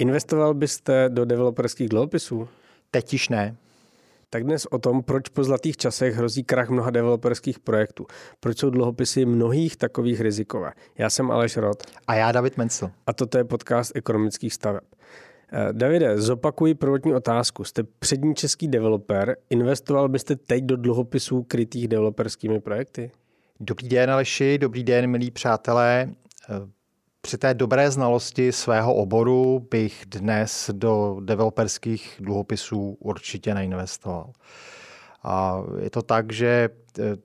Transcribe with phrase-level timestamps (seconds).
[0.00, 2.48] Investoval byste do developerských dluhopisů?
[2.90, 3.56] Teď již ne.
[4.30, 8.06] Tak dnes o tom, proč po zlatých časech hrozí krach mnoha developerských projektů.
[8.40, 10.72] Proč jsou dluhopisy mnohých takových rizikové.
[10.98, 11.82] Já jsem Aleš Rod.
[12.06, 12.90] A já David Mencel.
[13.06, 14.84] A toto je podcast ekonomických staveb.
[15.52, 17.64] Eh, Davide, zopakuji prvotní otázku.
[17.64, 23.10] Jste přední český developer, investoval byste teď do dluhopisů krytých developerskými projekty?
[23.60, 26.08] Dobrý den, Aleši, dobrý den, milí přátelé.
[27.20, 34.32] Při té dobré znalosti svého oboru bych dnes do developerských dluhopisů určitě neinvestoval.
[35.22, 37.16] A je to tak, že eh,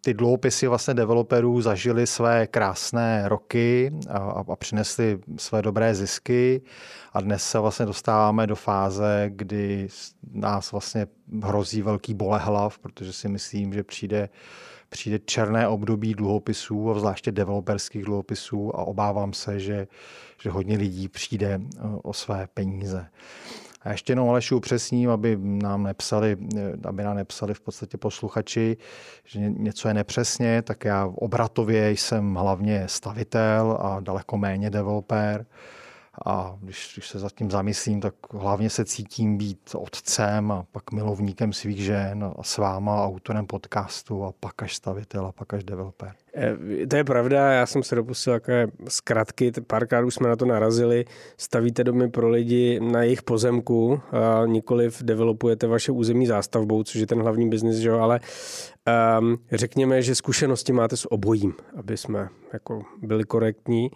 [0.00, 6.62] ty dluhopisy vlastně developerů zažili své krásné roky a, a přinesly své dobré zisky
[7.12, 9.88] a dnes se vlastně dostáváme do fáze, kdy
[10.32, 11.06] nás vlastně
[11.42, 14.28] hrozí velký bolehlav, protože si myslím, že přijde
[14.88, 19.86] přijde černé období dluhopisů a zvláště developerských dluhopisů a obávám se, že,
[20.42, 23.06] že hodně lidí přijde eh, o své peníze.
[23.82, 28.76] A ještě jenom Aleši upřesním, aby nám nepsali, eh, aby nám nepsali v podstatě posluchači,
[29.24, 35.46] že něco je nepřesně, tak já obratově jsem hlavně stavitel a daleko méně developer.
[36.26, 41.52] A když, když se zatím zamyslím, tak hlavně se cítím být otcem a pak milovníkem
[41.52, 46.14] svých žen a s váma, autorem podcastu a pak až stavitel a pak až developer.
[46.34, 50.44] Eh, to je pravda, já jsem se dopustil takové zkratky, párkrát už jsme na to
[50.44, 51.04] narazili.
[51.36, 57.06] Stavíte domy pro lidi na jejich pozemku, a nikoliv developujete vaše území zástavbou, což je
[57.06, 57.98] ten hlavní biznis, že jo?
[57.98, 58.20] ale
[59.20, 63.90] um, řekněme, že zkušenosti máte s obojím, aby jsme jako byli korektní.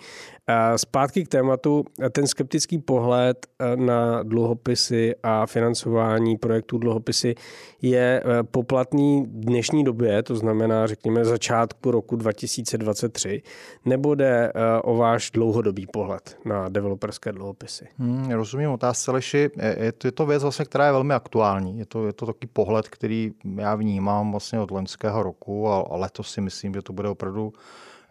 [0.46, 7.34] A zpátky k tématu, ten skeptický pohled eh, na dluhopisy a financování projektů dluhopisy
[7.82, 13.42] je eh, poplatný dnešní době, to znamená, řekněme, začátku roku 2023,
[13.84, 17.88] nebo jde eh, o váš dlouhodobý pohled na developerské dluhopisy?
[17.98, 19.50] Hmm, rozumím otázce, Leši.
[19.76, 21.78] Je to, je to věc, vlastně, která je velmi aktuální.
[21.78, 25.96] Je to, je to takový pohled, který já vnímám vlastně od loňského roku a, a
[25.96, 27.52] letos si myslím, že to bude opravdu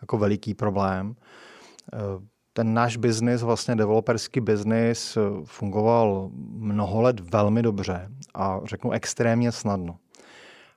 [0.02, 1.16] jako veliký problém.
[1.94, 1.98] Eh,
[2.54, 9.52] ten náš biznis, vlastně developerský biznis, eh, fungoval mnoho let velmi dobře a řeknu extrémně
[9.52, 9.98] snadno.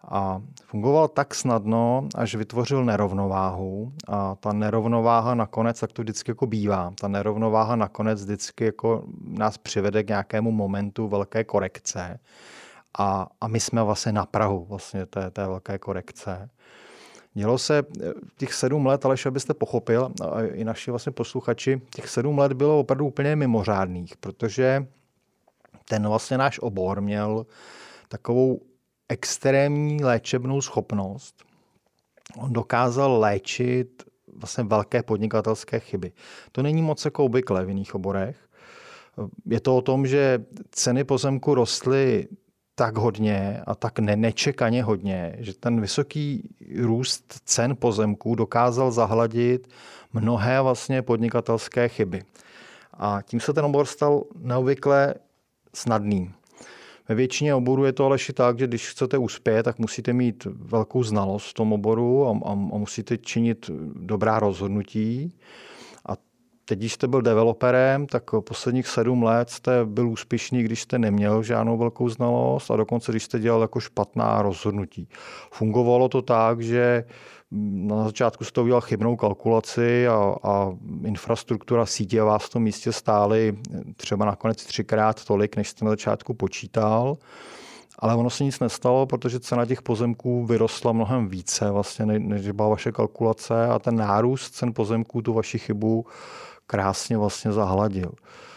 [0.08, 6.46] A fungoval tak snadno, až vytvořil nerovnováhu a ta nerovnováha nakonec, tak to vždycky jako
[6.46, 12.18] bývá, ta nerovnováha nakonec vždycky jako nás přivede k nějakému momentu velké korekce
[12.98, 16.50] a, a my jsme vlastně na Prahu vlastně té, té velké korekce.
[17.34, 22.08] Dělo se eh, těch sedm let, ale abyste pochopil, a i naši vlastně posluchači, těch
[22.08, 24.86] sedm let bylo opravdu úplně mimořádných, protože
[25.88, 27.46] ten vlastně náš obor měl
[28.08, 28.60] takovou
[29.14, 31.44] extrémní léčebnou schopnost.
[32.36, 34.02] On dokázal léčit
[34.36, 36.12] vlastně velké podnikatelské chyby.
[36.52, 38.36] To není moc jako obvykle v jiných oborech.
[39.46, 42.28] Je to o tom, že ceny pozemku rostly
[42.74, 46.48] tak hodně a tak ne- nečekaně hodně, že ten vysoký
[46.78, 49.68] růst cen pozemků dokázal zahladit
[50.12, 52.22] mnohé vlastně podnikatelské chyby.
[52.92, 55.14] A tím se ten obor stal neobvykle
[55.74, 56.34] snadným.
[57.08, 61.02] Ve většině oborů je to ale tak, že když chcete uspět, tak musíte mít velkou
[61.02, 65.34] znalost v tom oboru a, a, a musíte činit dobrá rozhodnutí.
[66.08, 66.16] A
[66.64, 71.42] teď, když jste byl developerem, tak posledních sedm let jste byl úspěšný, když jste neměl
[71.42, 75.08] žádnou velkou znalost a dokonce, když jste dělal jako špatná rozhodnutí.
[75.50, 77.04] Fungovalo to tak, že
[77.72, 80.72] na začátku jste udělal chybnou kalkulaci a, a
[81.04, 83.56] infrastruktura sítě vás v tom místě stály
[83.96, 87.16] třeba nakonec třikrát tolik, než jste na začátku počítal.
[87.98, 92.68] Ale ono se nic nestalo, protože cena těch pozemků vyrostla mnohem více, vlastně, než byla
[92.68, 96.06] vaše kalkulace a ten nárůst cen pozemků tu vaši chybu
[96.66, 98.12] krásně vlastně zahladil.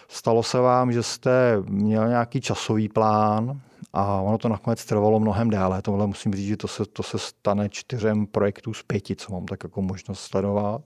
[0.07, 3.61] Stalo se vám, že jste měl nějaký časový plán,
[3.97, 5.81] a ono to nakonec trvalo mnohem déle.
[5.81, 9.45] Tohle musím říct, že to se, to se stane čtyřem projektů z pěti, co mám
[9.45, 10.81] tak jako možnost sledovat.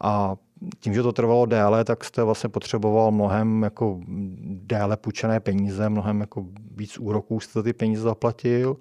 [0.00, 0.36] A
[0.80, 4.00] tím, že to trvalo déle, tak jste vlastně potřeboval mnohem jako
[4.44, 6.44] déle půjčené peníze, mnohem jako
[6.76, 8.76] víc úroků jste ty peníze zaplatil.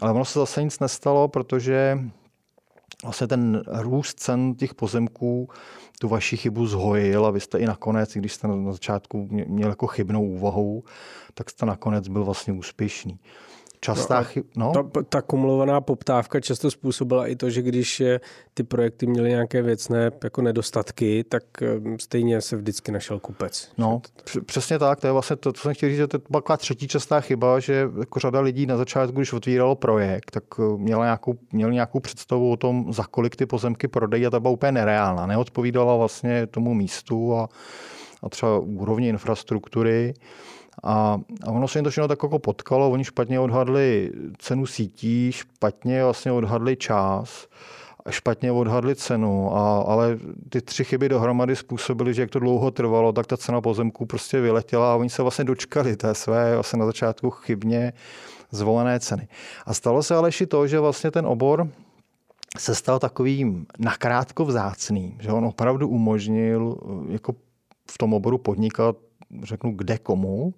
[0.00, 1.98] Ale ono se zase nic nestalo, protože
[3.02, 5.48] vlastně ten růst cen těch pozemků
[6.00, 9.86] tu vaši chybu zhojil a vy jste i nakonec, když jste na začátku měl jako
[9.86, 10.84] chybnou úvahou,
[11.34, 13.18] tak jste nakonec byl vlastně úspěšný.
[13.80, 14.44] Častá no, chyb...
[14.56, 14.72] no?
[14.72, 18.02] Ta, ta kumulovaná poptávka často způsobila i to, že když
[18.54, 21.42] ty projekty měly nějaké věcné jako nedostatky, tak
[22.00, 23.70] stejně se vždycky našel kupec.
[23.78, 24.02] No,
[24.46, 26.88] přesně tak, to je vlastně to, co jsem chtěl říct, že to byla taková třetí
[26.88, 31.34] častá chyba, že jako řada lidí na začátku, když otvíralo projekt, tak eh, měla nějakou,
[31.52, 35.26] měl nějakou představu o tom, za kolik ty pozemky prodají a ta byla úplně nereálná.
[35.26, 37.48] Neodpovídala vlastně tomu místu a
[38.22, 40.14] a třeba úrovni infrastruktury.
[40.82, 45.32] A, a ono se jim to všechno tak jako potkalo, oni špatně odhadli cenu sítí,
[45.32, 47.46] špatně vlastně odhadli čas,
[48.10, 50.18] špatně odhadli cenu, a, ale
[50.48, 54.40] ty tři chyby dohromady způsobily, že jak to dlouho trvalo, tak ta cena pozemků prostě
[54.40, 57.92] vyletěla a oni se vlastně dočkali té své vlastně na začátku chybně
[58.50, 59.28] zvolené ceny.
[59.66, 61.68] A stalo se ale i to, že vlastně ten obor
[62.58, 66.76] se stal takovým nakrátko vzácným, že on opravdu umožnil
[67.08, 67.34] jako
[67.90, 68.96] v tom oboru podnikat,
[69.42, 70.54] řeknu, kde komu.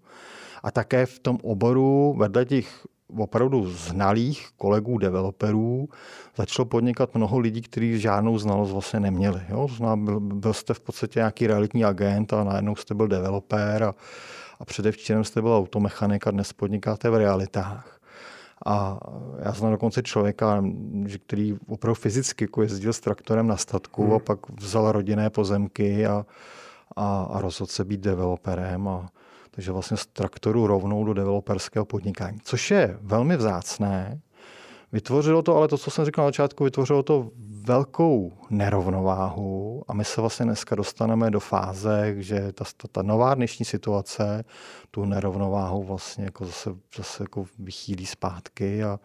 [0.62, 2.86] A také v tom oboru vedle těch
[3.16, 5.88] opravdu znalých kolegů developerů
[6.36, 9.40] začalo podnikat mnoho lidí, kteří žádnou znalost vlastně neměli.
[9.48, 9.68] Jo?
[9.96, 13.94] Byl, byl jste v podstatě nějaký realitní agent a najednou jste byl developer a,
[14.60, 18.00] a předevčírem jste byl automechanik a dnes podnikáte v realitách.
[18.66, 18.98] A
[19.44, 20.64] já znám dokonce člověka,
[21.26, 24.12] který opravdu fyzicky jako jezdil s traktorem na statku hmm.
[24.12, 26.26] a pak vzal rodinné pozemky a,
[26.96, 28.88] a, a rozhodl se být developerem.
[28.88, 29.08] A,
[29.50, 34.20] takže vlastně z traktoru rovnou do developerského podnikání, což je velmi vzácné.
[34.92, 37.30] Vytvořilo to, ale to, co jsem říkal na začátku, vytvořilo to
[37.64, 43.34] velkou nerovnováhu a my se vlastně dneska dostaneme do fáze, že ta, ta, ta nová
[43.34, 44.44] dnešní situace
[44.90, 49.00] tu nerovnováhu vlastně jako zase, zase jako vychýlí zpátky a,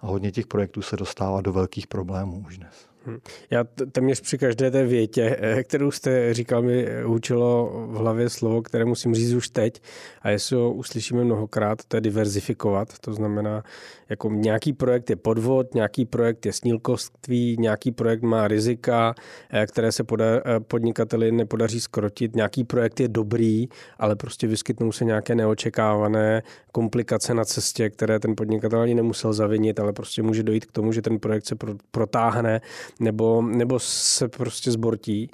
[0.00, 2.87] a hodně těch projektů se dostává do velkých problémů už dnes.
[3.06, 3.18] Hm.
[3.50, 8.62] Já téměř při každé té větě, eh, kterou jste říkal, mi učilo v hlavě slovo,
[8.62, 9.82] které musím říct už teď
[10.22, 12.98] a jestli ho uslyšíme mnohokrát, to je diverzifikovat.
[13.00, 13.62] To znamená,
[14.08, 19.14] jako nějaký projekt je podvod, nějaký projekt je snílkoství, nějaký projekt má rizika,
[19.50, 23.68] eh, které se poda, eh, podnikateli nepodaří skrotit, nějaký projekt je dobrý,
[23.98, 26.42] ale prostě vyskytnou se nějaké neočekávané
[26.72, 30.92] komplikace na cestě, které ten podnikatel ani nemusel zavinit, ale prostě může dojít k tomu,
[30.92, 31.56] že ten projekt se
[31.90, 32.60] protáhne
[33.00, 35.30] nebo, nebo se prostě zbortí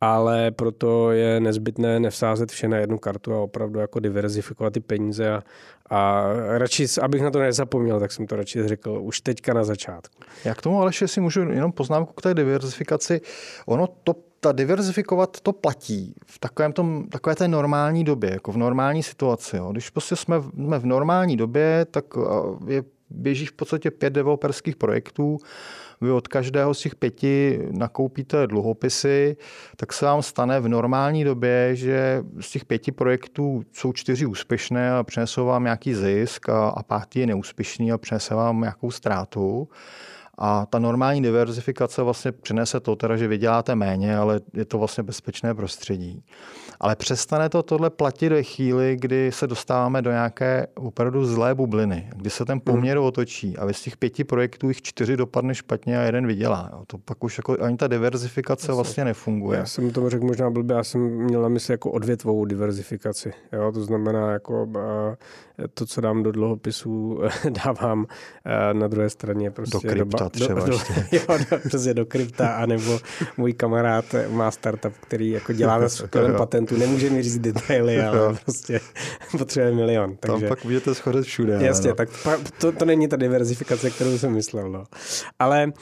[0.00, 5.30] ale proto je nezbytné nevsázet vše na jednu kartu a opravdu jako diverzifikovat ty peníze
[5.30, 5.42] a,
[5.90, 10.22] a radši, abych na to nezapomněl, tak jsem to radši řekl už teďka na začátku.
[10.44, 13.20] Já k tomu ale si můžu jenom poznámku k té diverzifikaci.
[13.66, 18.56] Ono to ta diverzifikovat to platí v takovém tom, takové té normální době, jako v
[18.56, 19.56] normální situaci.
[19.56, 19.72] Jo.
[19.72, 22.04] Když prostě jsme, jsme v normální době, tak
[22.66, 25.38] je, běží v podstatě pět developerských projektů,
[26.00, 29.36] vy od každého z těch pěti nakoupíte dluhopisy,
[29.76, 34.92] tak se vám stane v normální době, že z těch pěti projektů jsou čtyři úspěšné
[34.92, 39.68] a přinesou vám nějaký zisk a, a pátý je neúspěšný a přinese vám nějakou ztrátu.
[40.38, 45.02] A ta normální diverzifikace vlastně přinese to, teda, že vyděláte méně, ale je to vlastně
[45.02, 46.24] bezpečné prostředí.
[46.80, 52.08] Ale přestane to tohle platit ve chvíli, kdy se dostáváme do nějaké opravdu zlé bubliny,
[52.16, 53.06] kdy se ten poměr hmm.
[53.06, 56.70] otočí a z těch pěti projektů jich čtyři dopadne špatně a jeden vydělá.
[56.72, 56.84] Jo.
[56.86, 59.58] To pak už jako ani ta diverzifikace vlastně nefunguje.
[59.58, 63.32] Já jsem to řekl možná blbě, já jsem měl na mysli jako odvětvou diverzifikaci.
[63.52, 63.72] Jo.
[63.72, 64.68] To znamená jako
[65.74, 67.20] to, co dám do dluhopisů,
[67.64, 68.06] dávám
[68.72, 70.78] na druhé straně prostě do krypta do, třeba do, do,
[71.12, 72.98] jo, do, prostě do krypta, anebo
[73.36, 78.36] můj kamarád má startup, který jako dělá na skvělém patentu, nemůže mi říct detaily, ale
[78.44, 78.80] prostě
[79.38, 80.16] potřebuje milion.
[80.16, 81.58] Takže, Tam pak můžete schořet všude.
[81.60, 81.94] Jasně, no.
[81.94, 82.08] tak
[82.60, 84.70] to, to není ta diverzifikace, kterou jsem myslel.
[84.70, 84.84] No.
[85.38, 85.72] Ale uh,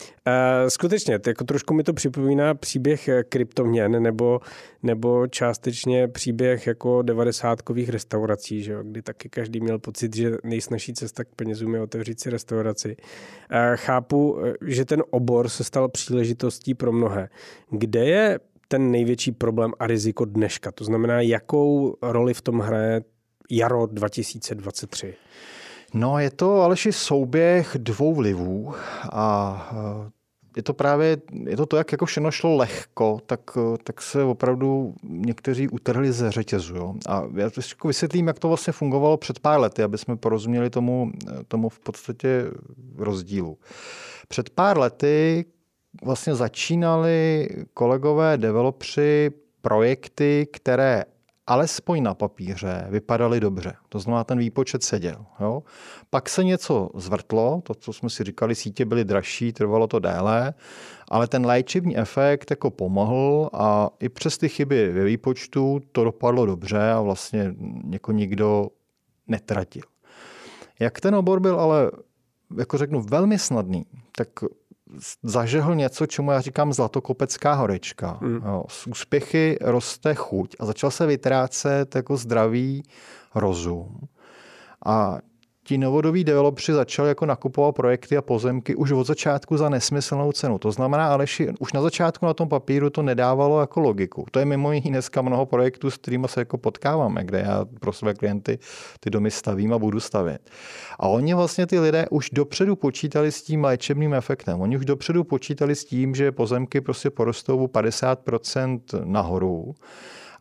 [0.69, 4.41] skutečně, jako trošku mi to připomíná příběh eh, kryptoměn, nebo,
[4.83, 10.95] nebo částečně příběh jako devadesátkových restaurací, že jo, kdy taky každý měl pocit, že nejsnažší
[10.95, 12.97] cesta k penězům je otevřít si restauraci.
[12.97, 17.29] Uh, chápu, že ten obor se stal příležitostí pro mnohé.
[17.71, 20.73] Kde je ten největší problém a riziko dneška?
[20.73, 23.03] To znamená, jakou roli v tom hraje
[23.51, 25.15] jaro 2023?
[25.95, 28.75] No, je to Aleši souběh dvou vlivů
[29.13, 30.11] a e,
[30.57, 31.17] je to právě,
[31.49, 33.41] je to to, jak jako všechno šlo lehko, tak,
[33.85, 36.77] tak se opravdu někteří utrhli ze řetězu.
[36.77, 36.95] Jo.
[37.09, 40.71] A já to jako vysvětlím, jak to vlastně fungovalo před pár lety, aby jsme porozuměli
[40.71, 41.13] tomu,
[41.49, 42.45] tomu v podstatě
[42.97, 43.59] rozdílu.
[44.29, 45.45] Před pár lety
[46.05, 49.31] vlastně začínali kolegové developři
[49.61, 51.05] projekty, které
[51.47, 53.75] alespoň na papíře vypadaly dobře.
[53.89, 55.27] To znamená, ten výpočet seděl.
[55.41, 55.63] Jo?
[56.11, 60.55] Pak se něco zvrtlo, to, co jsme si říkali, sítě byly dražší, trvalo to déle,
[61.09, 66.47] ale ten léčivní efekt jako pomohl a i přes ty chyby ve výpočtu to dopadlo
[66.47, 67.55] dobře a vlastně
[67.91, 68.69] jako nikdo
[69.29, 69.83] netratil.
[70.81, 71.91] Jak ten obor byl ale,
[72.59, 73.87] jako řeknu, velmi snadný,
[74.17, 74.29] tak
[75.23, 78.19] zažehl něco, čemu já říkám zlatokopecká horečka.
[78.21, 78.41] Mm.
[78.47, 82.83] Jo, z úspěchy roste chuť a začal se vytrácet jako zdravý
[83.35, 84.01] rozum.
[84.87, 85.19] A
[85.67, 90.59] ti novodoví developři začali jako nakupovat projekty a pozemky už od začátku za nesmyslnou cenu.
[90.59, 94.27] To znamená, Aleši, už na začátku na tom papíru to nedávalo jako logiku.
[94.31, 97.93] To je mimo jiné dneska mnoho projektů, s kterými se jako potkáváme, kde já pro
[97.93, 98.59] své klienty
[99.01, 100.51] ty domy stavím a budu stavět.
[100.99, 104.61] A oni vlastně ty lidé už dopředu počítali s tím léčebným efektem.
[104.61, 109.75] Oni už dopředu počítali s tím, že pozemky prostě porostou 50% nahoru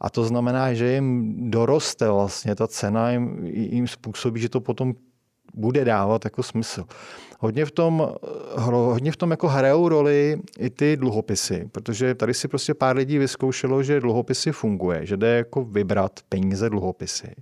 [0.03, 4.94] a to znamená, že jim doroste vlastně ta cena, jim, jim způsobí, že to potom
[5.53, 6.83] bude dávat jako smysl.
[7.39, 8.13] Hodně v tom,
[8.57, 13.17] hodně v tom jako hrajou roli i ty dluhopisy, protože tady si prostě pár lidí
[13.17, 17.36] vyzkoušelo, že dluhopisy funguje, že jde jako vybrat peníze dluhopisy.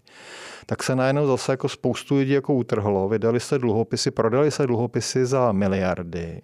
[0.65, 5.25] Tak se najednou zase jako spoustu lidí jako utrhlo, vydali se dluhopisy, prodali se dluhopisy
[5.25, 6.41] za miliardy.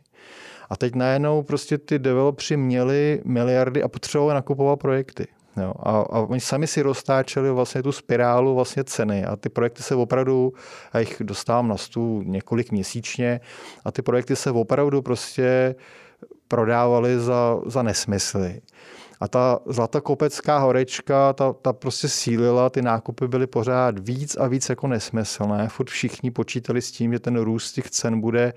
[0.69, 5.27] A teď najednou prostě ty developři měli miliardy a potřebovali nakupovat projekty.
[5.61, 9.83] Jo, a, a oni sami si roztáčeli vlastně tu spirálu vlastně ceny a ty projekty
[9.83, 10.53] se opravdu,
[10.93, 13.39] já jich dostávám na stůl několik měsíčně
[13.85, 15.75] a ty projekty se opravdu prostě
[16.47, 18.61] prodávaly za, za nesmysly.
[19.19, 24.69] A ta zlatokopecká horečka, ta, ta prostě sílila, ty nákupy byly pořád víc a víc
[24.69, 25.69] jako nesmyslné.
[25.69, 28.53] Furt všichni počítali s tím, že ten růst těch cen bude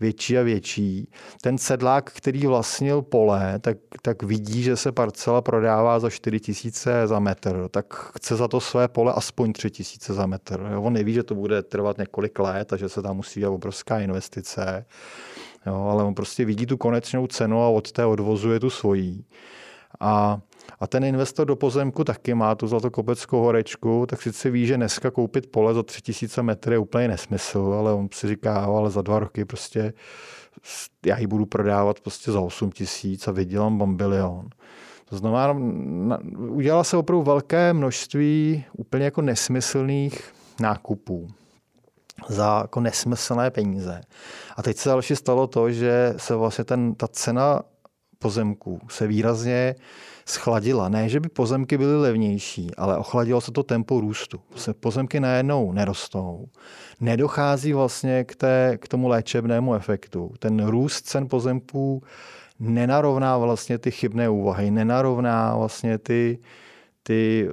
[0.00, 1.10] větší a větší.
[1.42, 7.06] Ten sedlák, který vlastnil pole, tak, tak vidí, že se parcela prodává za 4 tisíce
[7.06, 10.60] za metr, tak chce za to své pole aspoň 3 tisíce za metr.
[10.76, 14.00] On neví, že to bude trvat několik let a že se tam musí dělat obrovská
[14.00, 14.86] investice.
[15.66, 19.24] Jo, ale on prostě vidí tu konečnou cenu a od té odvozuje tu svojí.
[20.00, 20.40] A,
[20.80, 25.10] a ten investor do pozemku taky má tu zlatokopeckou horečku, tak sice ví, že dneska
[25.10, 29.18] koupit pole za 3000 metrů je úplně nesmysl, ale on si říká, ale za dva
[29.18, 29.92] roky prostě
[31.06, 34.48] já ji budu prodávat prostě za 8 tisíc a vydělám bambilion.
[35.04, 35.56] To znamená,
[36.48, 41.28] udělala se opravdu velké množství úplně jako nesmyslných nákupů
[42.28, 44.00] za jako nesmyslné peníze.
[44.56, 47.62] A teď se další stalo to, že se vlastně ten, ta cena
[48.24, 49.74] pozemků se výrazně
[50.26, 50.88] schladila.
[50.88, 54.40] Ne, že by pozemky byly levnější, ale ochladilo se to tempo růstu.
[54.56, 56.48] Se pozemky najednou nerostou.
[57.00, 60.32] Nedochází vlastně k, té, k tomu léčebnému efektu.
[60.38, 62.02] Ten růst cen pozemků
[62.58, 66.38] nenarovná vlastně ty chybné úvahy, nenarovná vlastně ty,
[67.02, 67.48] ty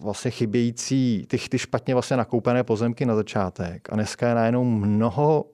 [0.00, 3.88] vlastně chybějící, ty, ty špatně vlastně nakoupené pozemky na začátek.
[3.92, 5.44] A dneska je najednou mnoho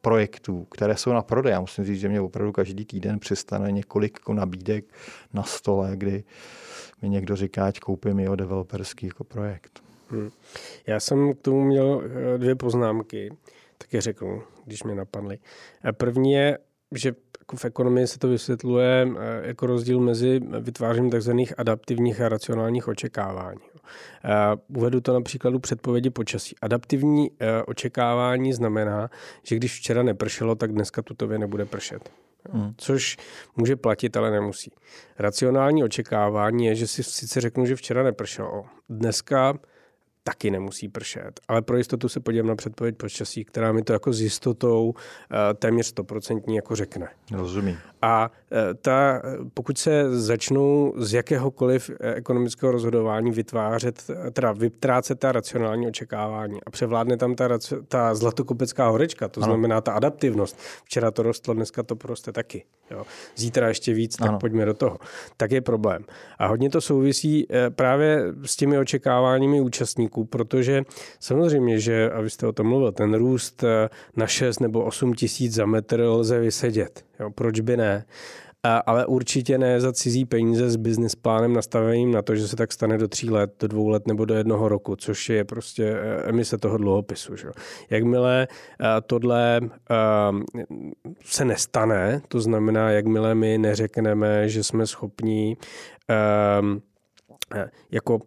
[0.00, 1.52] projektů, které jsou na prodej.
[1.52, 4.84] Já musím říct, že mě opravdu každý týden přistane několik jako nabídek
[5.32, 6.24] na stole, kdy
[7.02, 9.80] mi někdo říká, ať koupím jeho developerský jako projekt.
[10.10, 10.30] Hmm.
[10.86, 13.32] Já jsem k tomu měl eh, dvě poznámky,
[13.78, 15.38] tak je řeknu, když mě napadly.
[15.92, 16.58] První je,
[16.94, 21.32] že jako v ekonomii se to vysvětluje eh, jako rozdíl mezi vytvářením tzv.
[21.58, 23.60] adaptivních a racionálních očekávání.
[24.24, 24.30] Eh,
[24.76, 26.56] uvedu to na příkladu předpovědi počasí.
[26.62, 29.10] Adaptivní eh, očekávání znamená,
[29.42, 32.10] že když včera nepršelo, tak dneska tutově nebude pršet.
[32.50, 32.74] Hmm.
[32.76, 33.16] Což
[33.56, 34.72] může platit, ale nemusí.
[35.18, 38.64] Racionální očekávání je, že si sice řeknu, že včera nepršelo.
[38.88, 39.58] Dneska
[40.28, 41.40] taky nemusí pršet.
[41.48, 45.54] Ale pro jistotu se podívám na předpověď počasí, která mi to jako s jistotou eh,
[45.54, 47.08] téměř stoprocentní jako řekne.
[47.32, 47.78] Rozumím.
[48.02, 49.22] A eh, ta,
[49.54, 56.70] pokud se začnou z jakéhokoliv eh, ekonomického rozhodování vytvářet, teda vytrácet ta racionální očekávání a
[56.70, 57.48] převládne tam ta,
[57.88, 59.52] ta zlatokopecká horečka, to ano.
[59.52, 60.58] znamená ta adaptivnost.
[60.84, 62.64] Včera to rostlo, dneska to poroste taky.
[62.90, 63.04] Jo.
[63.36, 64.38] Zítra ještě víc, tak ano.
[64.38, 64.98] pojďme do toho.
[65.36, 66.04] Tak je problém.
[66.38, 70.82] A hodně to souvisí právě s těmi očekáváními účastníků roku, protože
[71.20, 75.14] samozřejmě, že, a vy jste o tom mluvil, ten růst eh, na 6 nebo 8
[75.14, 77.04] tisíc za metr lze vysedět.
[77.20, 78.04] Jo, proč by ne?
[78.86, 82.72] ale určitě ne za cizí peníze s business plánem nastaveným na to, že se tak
[82.72, 86.28] stane do tří let, do dvou let nebo do jednoho roku, což je prostě eh,
[86.28, 87.36] emise toho dluhopisu.
[87.36, 87.48] Že?
[87.90, 89.60] Jakmile eh, tohle
[91.24, 95.56] se nestane, to znamená, jakmile my neřekneme, že jsme schopní
[97.90, 98.20] jako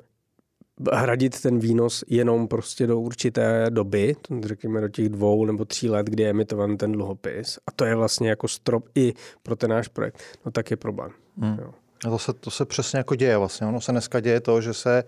[0.94, 6.08] hradit ten výnos jenom prostě do určité doby, řekněme do těch dvou nebo tří let,
[6.08, 7.60] kdy je emitovan ten dluhopis.
[7.68, 10.22] A to je vlastně jako strop i pro ten náš projekt.
[10.46, 11.12] No tak je problém.
[11.38, 11.58] Hmm.
[11.62, 11.72] Jo.
[12.06, 13.68] A to se, to se přesně jako děje vlastně.
[13.68, 15.04] Ono se dneska děje to, že se,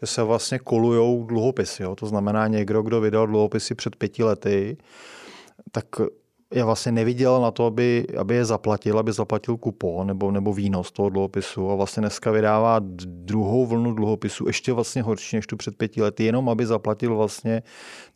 [0.00, 1.82] že se vlastně kolujou dluhopisy.
[1.82, 1.94] Jo?
[1.96, 4.76] To znamená někdo, kdo vydal dluhopisy před pěti lety,
[5.72, 5.86] tak
[6.54, 10.92] je vlastně neviděl na to, aby, aby je zaplatil, aby zaplatil kupon nebo, nebo výnos
[10.92, 15.76] toho dluhopisu a vlastně dneska vydává druhou vlnu dluhopisu, ještě vlastně horší než tu před
[15.76, 17.62] pěti lety, jenom aby zaplatil vlastně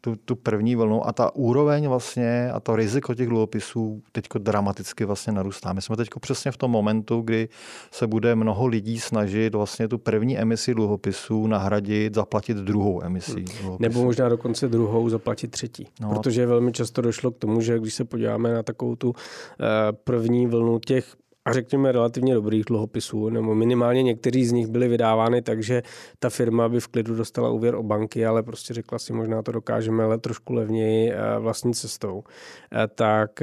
[0.00, 5.04] tu, tu první vlnu a ta úroveň vlastně a to riziko těch dluhopisů teď dramaticky
[5.04, 5.72] vlastně narůstá.
[5.72, 7.48] My jsme teď přesně v tom momentu, kdy
[7.90, 13.32] se bude mnoho lidí snažit vlastně tu první emisi dluhopisů nahradit, zaplatit druhou emisi.
[13.32, 13.44] Hmm.
[13.44, 13.82] Dluhopisů.
[13.82, 15.88] Nebo možná dokonce druhou zaplatit třetí.
[16.00, 16.08] No.
[16.08, 19.12] Protože velmi často došlo k tomu, že když se podíváme na takovou tu
[19.60, 24.88] eh, první vlnu těch a řekněme relativně dobrých dluhopisů, nebo minimálně někteří z nich byli
[24.88, 25.82] vydávány takže
[26.18, 29.52] ta firma by v klidu dostala úvěr o banky, ale prostě řekla si, možná to
[29.52, 32.24] dokážeme ale trošku levněji eh, vlastní cestou.
[32.72, 33.42] Eh, tak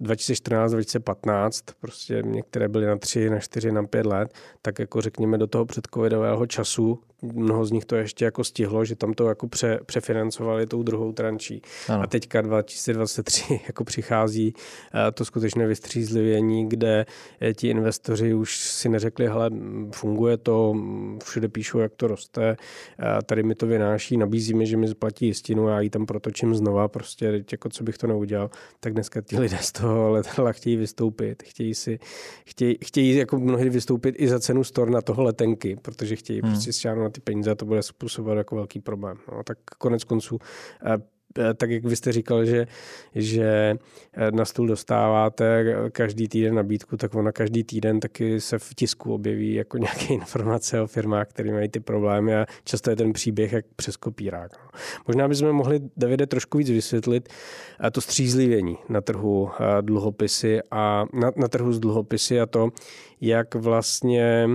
[0.00, 5.46] 2014-2015, prostě některé byly na 3, na 4, na 5 let, tak jako řekněme do
[5.46, 9.80] toho předcovidového času, mnoho z nich to ještě jako stihlo, že tam to jako pře,
[9.86, 11.62] přefinancovali tou druhou trančí.
[11.88, 12.02] Ano.
[12.02, 14.54] A teďka 2023 jako přichází
[14.94, 17.06] eh, to skutečné vystřízlivění, kde
[17.40, 19.50] eh, ti investoři už si neřekli, hele,
[19.94, 20.76] funguje to,
[21.24, 22.56] všude píšou, jak to roste,
[22.98, 26.54] eh, tady mi to vynáší, nabízí mi, že mi zaplatí jistinu, já ji tam protočím
[26.54, 28.50] znova, prostě jako co bych to neudělal,
[28.80, 31.98] tak dneska ti lidé z toho letadla chtějí vystoupit, chtějí si,
[32.44, 36.50] chtějí, chtějí jako mnohdy vystoupit i za cenu storna toho letenky, protože chtějí hmm.
[36.50, 36.72] prostě
[37.12, 39.16] ty peníze a to bude způsobovat jako velký problém.
[39.32, 40.38] No, tak konec konců
[40.86, 40.98] eh,
[41.38, 42.66] eh, tak jak vy jste říkal, že,
[43.14, 43.76] že
[44.12, 49.14] eh, na stůl dostáváte každý týden nabídku, tak ona každý týden taky se v tisku
[49.14, 53.52] objeví jako nějaké informace o firmách, které mají ty problémy a často je ten příběh
[53.52, 54.52] jak přes kopírák.
[54.58, 54.80] No.
[55.06, 57.28] Možná bychom mohli, Davide, trošku víc vysvětlit
[57.92, 59.50] to střízlivění na trhu
[59.80, 62.68] dluhopisy a na, na trhu s dluhopisy a to,
[63.20, 64.48] jak vlastně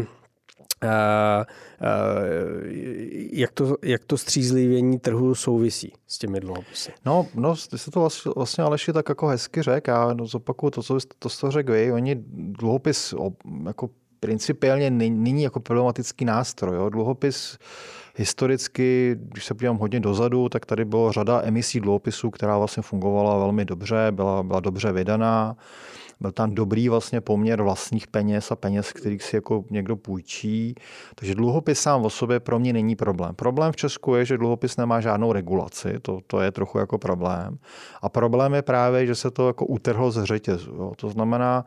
[3.31, 6.91] jak to, jak to střízlivění trhu souvisí s těmi dluhopisy?
[7.05, 10.97] No, no ty se to vlastně, Aleši tak jako hezky řekl, já zopakuju to, co
[11.19, 13.13] to, to řekl vy, oni dluhopis
[13.65, 16.75] jako principiálně není jako problematický nástroj.
[16.75, 16.89] Jo.
[16.89, 17.57] Dluhopis
[18.15, 23.37] historicky, když se podívám hodně dozadu, tak tady bylo řada emisí dluhopisů, která vlastně fungovala
[23.37, 25.55] velmi dobře, byla, byla dobře vydaná
[26.19, 30.75] byl tam dobrý vlastně poměr vlastních peněz a peněz, kterých si jako někdo půjčí.
[31.15, 33.35] Takže dluhopis sám o sobě pro mě není problém.
[33.35, 37.57] Problém v Česku je, že dluhopis nemá žádnou regulaci, to, to je trochu jako problém.
[38.01, 40.71] A problém je právě, že se to jako utrhlo z řetězu.
[40.71, 40.93] Jo.
[40.95, 41.65] To znamená,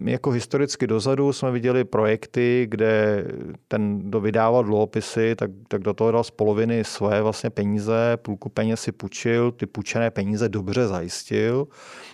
[0.00, 3.24] my jako historicky dozadu jsme viděli projekty, kde
[3.68, 8.48] ten, kdo vydával dluhopisy, tak, tak do toho dal z poloviny své vlastně peníze, půlku
[8.48, 11.66] peněz si půjčil, ty půjčené peníze dobře zajistil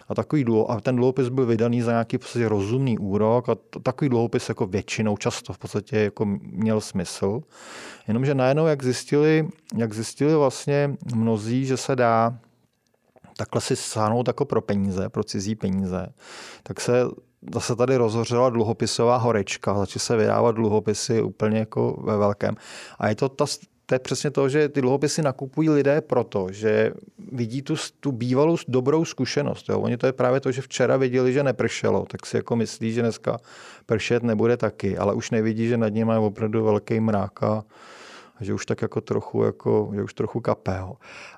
[0.09, 3.81] a, takový dluho, a ten dluhopis byl vydaný za nějaký prostě rozumný úrok a to,
[3.81, 7.40] takový dluhopis jako většinou často v podstatě jako měl smysl.
[8.09, 12.38] Jenomže najednou, jak zjistili, jak zjistili vlastně mnozí, že se dá
[13.37, 16.07] takhle si sáhnout jako pro peníze, pro cizí peníze,
[16.62, 16.92] tak se
[17.55, 22.55] zase tady rozhořela dluhopisová horečka, začaly se vydávat dluhopisy úplně jako ve velkém.
[22.99, 23.45] A je to ta,
[23.87, 26.92] to je přesně to, že ty dluhopisy nakupují lidé proto, že
[27.33, 29.68] vidí tu, tu bývalou dobrou zkušenost.
[29.68, 29.81] Jo.
[29.81, 33.03] Oni to je právě to, že včera viděli, že nepršelo, tak si jako myslí, že
[33.03, 33.38] dneska
[33.87, 37.64] pršet nebude taky, ale už nevidí, že nad ním je opravdu velký mrák a,
[38.40, 40.96] že už tak jako trochu, jako, že už trochu kapého.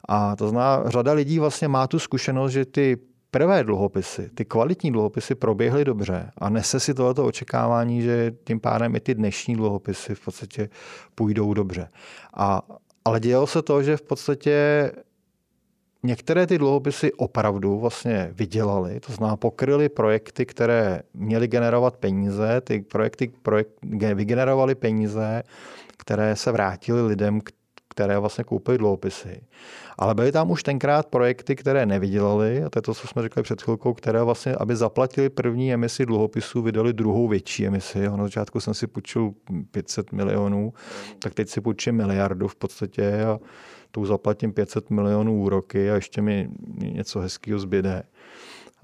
[0.09, 2.99] A to zná, řada lidí vlastně má tu zkušenost, že ty
[3.31, 8.97] prvé dluhopisy, ty kvalitní dluhopisy proběhly dobře a nese si tohleto očekávání, že tím pádem
[8.97, 10.69] i ty dnešní dluhopisy v podstatě
[11.15, 11.89] půjdou dobře.
[12.35, 12.63] A,
[13.05, 14.91] ale dělo se to, že v podstatě
[16.03, 22.81] některé ty dluhopisy opravdu vlastně vydělaly, to znamená pokryly projekty, které měly generovat peníze, ty
[22.81, 23.71] projekty projekt,
[24.15, 25.43] vygenerovaly peníze,
[25.97, 27.41] které se vrátily lidem,
[27.99, 29.41] které vlastně koupily dluhopisy.
[29.99, 33.43] Ale byly tam už tenkrát projekty, které nevydělaly, a to je to, co jsme řekli
[33.43, 38.09] před chvilkou, které vlastně, aby zaplatili první emisi dluhopisů, vydali druhou větší emisi.
[38.09, 39.33] Na začátku jsem si půjčil
[39.71, 40.73] 500 milionů,
[41.19, 43.39] tak teď si půjčím miliardu v podstatě a
[43.91, 46.49] tu zaplatím 500 milionů úroky a ještě mi
[46.83, 48.03] něco hezkého zbyde.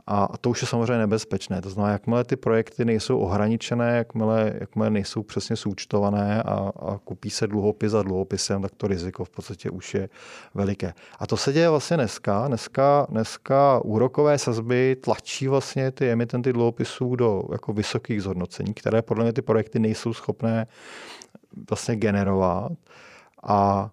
[0.06, 1.60] A to už je samozřejmě nebezpečné.
[1.60, 7.30] To znamená, jakmile ty projekty nejsou ohraničené, jakmile, jakmile nejsou přesně součtované a, a kupí
[7.30, 10.08] se dluhopis za dluhopisem, tak to riziko v podstatě už je
[10.54, 10.94] veliké.
[11.18, 12.48] A to se děje vlastně dneska.
[12.48, 19.24] Dneska, dneska úrokové sazby tlačí vlastně ty emitenty dluhopisů do jako vysokých zhodnocení, které podle
[19.24, 20.66] mě ty projekty nejsou schopné
[21.70, 22.72] vlastně generovat.
[23.42, 23.90] A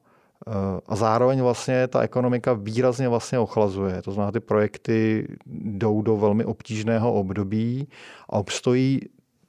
[0.85, 4.01] a zároveň vlastně ta ekonomika výrazně vlastně ochlazuje.
[4.01, 7.87] To znamená, ty projekty jdou do velmi obtížného období
[8.29, 9.01] a obstojí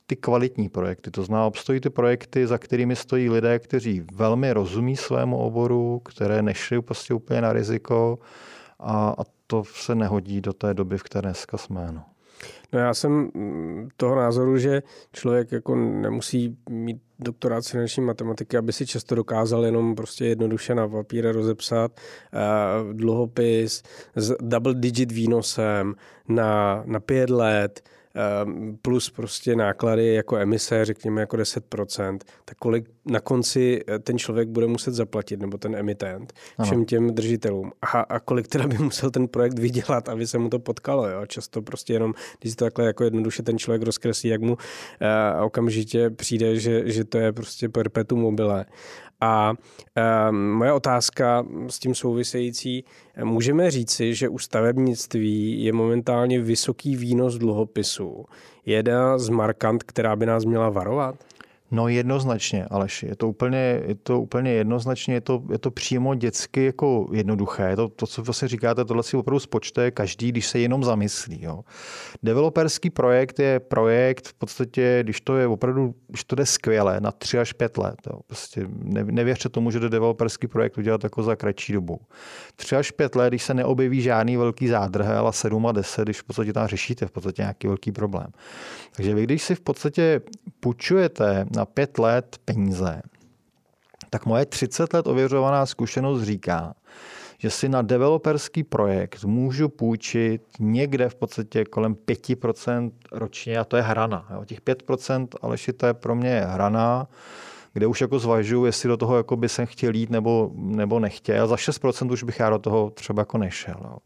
[0.06, 1.10] ty kvalitní projekty.
[1.10, 6.42] To znamená, obstojí ty projekty, za kterými stojí lidé, kteří velmi rozumí svému oboru, které
[6.42, 8.18] nešli prostě úplně na riziko
[8.78, 11.92] a, a to se nehodí do té doby, v které dneska jsme.
[11.92, 12.11] No.
[12.72, 18.72] No já jsem mm, toho názoru, že člověk jako nemusí mít doktorát finanční matematiky, aby
[18.72, 22.00] si často dokázal jenom prostě jednoduše na papíře rozepsat
[22.32, 23.82] uh, dluhopis
[24.16, 25.94] s double digit výnosem
[26.28, 27.82] na, na pět let,
[28.82, 34.48] plus prostě náklady jako emise, řekněme jako 10%, tak kolik na konci eh, ten člověk
[34.48, 36.66] bude muset zaplatit, nebo ten emitent, ano.
[36.66, 37.72] všem těm držitelům.
[37.82, 41.08] A, a kolik teda by musel ten projekt vydělat, aby se mu to potkalo.
[41.08, 41.26] Jo?
[41.26, 45.44] Často prostě jenom, když si to takhle jako jednoduše ten člověk rozkreslí, jak mu uh,
[45.44, 48.64] okamžitě přijde, že, že to je prostě perpetuum mobile.
[49.22, 49.54] A
[49.96, 52.84] e, moje otázka s tím související,
[53.24, 58.24] můžeme říci, že u stavebnictví je momentálně vysoký výnos dluhopisů.
[58.66, 61.14] Jedna z markant, která by nás měla varovat?
[61.74, 66.14] No jednoznačně, Aleši, je to úplně, je to úplně jednoznačně, je to, je to přímo
[66.14, 67.62] dětsky jako jednoduché.
[67.62, 71.42] Je to, to, co vlastně říkáte, tohle si opravdu spočte každý, když se jenom zamyslí.
[71.42, 71.60] Jo.
[72.22, 77.12] Developerský projekt je projekt v podstatě, když to je opravdu, když to jde skvěle, na
[77.12, 77.96] 3 až 5 let.
[78.06, 78.20] Jo.
[78.26, 82.00] Prostě ne, nevěřte tomu, že jde developerský projekt udělat jako za kratší dobu.
[82.56, 86.20] 3 až 5 let, když se neobjeví žádný velký zádrhel a 7 a 10, když
[86.20, 88.26] v podstatě tam řešíte v podstatě nějaký velký problém.
[88.96, 90.20] Takže vy, když si v podstatě
[90.60, 93.02] půjčujete na pět let peníze,
[94.10, 96.74] tak moje 30 let ověřovaná zkušenost říká,
[97.38, 103.76] že si na developerský projekt můžu půjčit někde v podstatě kolem 5% ročně a to
[103.76, 104.26] je hrana.
[104.34, 104.44] Jo.
[104.44, 107.06] Těch 5% ale to je pro mě hrana,
[107.72, 111.46] kde už jako zvažuji, jestli do toho jako by jsem chtěl jít nebo, nebo nechtěl.
[111.46, 113.80] Za 6% už bych já do toho třeba jako nešel.
[113.84, 113.96] Jo.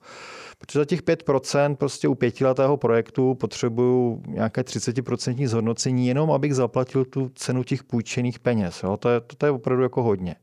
[0.58, 7.04] Protože za těch 5% prostě u pětiletého projektu potřebuju nějaké 30% zhodnocení, jenom abych zaplatil
[7.04, 8.82] tu cenu těch půjčených peněz.
[8.82, 8.96] Jo?
[8.96, 10.36] To, je, to, to je opravdu jako hodně.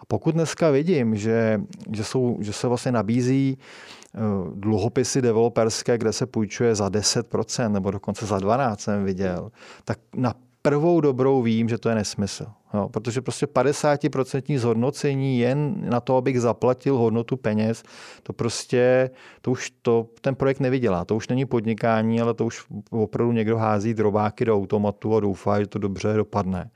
[0.00, 1.60] A pokud dneska vidím, že,
[1.92, 4.18] že, jsou, že se vlastně nabízí eh,
[4.54, 9.50] dluhopisy developerské, kde se půjčuje za 10% nebo dokonce za 12% jsem viděl,
[9.84, 12.46] tak na prvou dobrou vím, že to je nesmysl.
[12.74, 17.82] Jo, protože prostě 50% zhodnocení jen na to, abych zaplatil hodnotu peněz,
[18.22, 19.10] to prostě,
[19.42, 21.04] to už to, ten projekt nevydělá.
[21.04, 25.60] To už není podnikání, ale to už opravdu někdo hází drobáky do automatu a doufá,
[25.60, 26.70] že to dobře dopadne.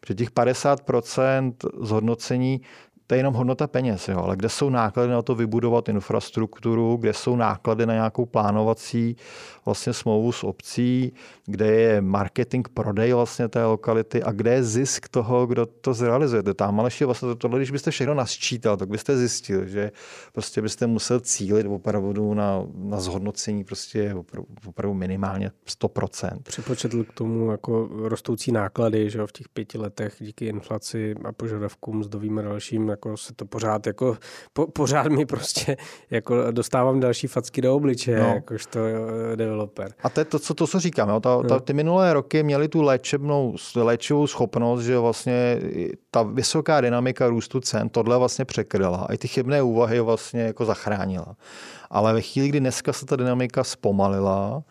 [0.00, 2.60] Protože těch 50% zhodnocení
[3.10, 7.12] to je jenom hodnota peněz, jo, ale kde jsou náklady na to vybudovat infrastrukturu, kde
[7.12, 9.16] jsou náklady na nějakou plánovací
[9.64, 11.12] vlastně smlouvu s obcí,
[11.46, 16.42] kde je marketing, prodej vlastně té lokality a kde je zisk toho, kdo to zrealizuje.
[16.42, 19.90] Tam ale ještě vlastně tohle, když byste všechno nasčítal, tak byste zjistil, že
[20.32, 25.50] prostě byste musel cílit opravdu na, na zhodnocení prostě opravdu, opravdu minimálně
[25.82, 26.42] 100%.
[26.42, 31.98] Připočetl k tomu jako rostoucí náklady že v těch pěti letech díky inflaci a požadavkům
[31.98, 34.16] mzdovým a dalším, jako se to pořád jako,
[34.52, 35.76] po, pořád mi prostě
[36.10, 38.26] jako dostávám další facky do obličeje, no.
[38.34, 38.78] jakožto
[39.34, 39.92] developer.
[40.02, 41.08] A to je to, co, to, co říkám.
[41.08, 41.20] Jo?
[41.20, 45.60] Ta, ta, ty minulé roky měly tu léčebnou, léčivou schopnost, že vlastně
[46.10, 50.64] ta vysoká dynamika růstu cen tohle vlastně překryla a i ty chybné úvahy vlastně jako
[50.64, 51.36] zachránila.
[51.90, 54.62] Ale ve chvíli, kdy dneska se ta dynamika zpomalila,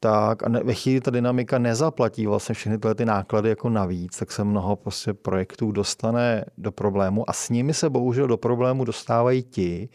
[0.00, 4.32] tak a ve chvíli ta dynamika nezaplatí vlastně všechny tyhle ty náklady jako navíc, tak
[4.32, 9.42] se mnoho prostě projektů dostane do problému a s nimi se bohužel do problému dostávají
[9.42, 9.88] ti,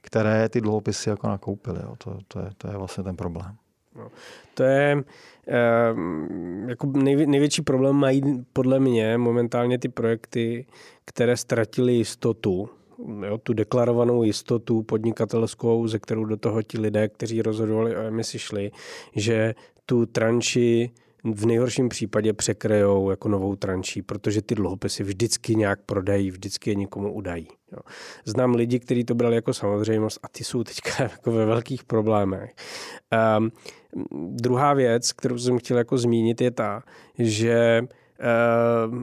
[0.00, 1.80] které ty dluhopisy jako nakoupili.
[1.82, 1.94] Jo.
[1.98, 3.56] To, to, je, to je vlastně ten problém.
[3.96, 4.08] No,
[4.54, 5.04] to je
[5.48, 5.94] eh,
[6.66, 10.66] jako nejvě, největší problém mají podle mě momentálně ty projekty,
[11.04, 12.70] které ztratily jistotu,
[13.26, 18.38] jo, tu deklarovanou jistotu podnikatelskou, ze kterou do toho ti lidé, kteří rozhodovali o emisi,
[18.38, 18.70] šli,
[19.16, 19.54] že
[19.86, 20.90] tu tranši
[21.24, 26.74] v nejhorším případě překrejou jako novou tranší, protože ty dluhopisy vždycky nějak prodají, vždycky je
[26.74, 27.48] někomu udají.
[27.72, 27.78] Jo.
[28.24, 32.54] Znám lidi, kteří to brali jako samozřejmost a ty jsou teďka jako ve velkých problémech.
[33.38, 33.50] Um,
[34.36, 36.82] druhá věc, kterou jsem chtěl jako zmínit, je ta,
[37.18, 37.82] že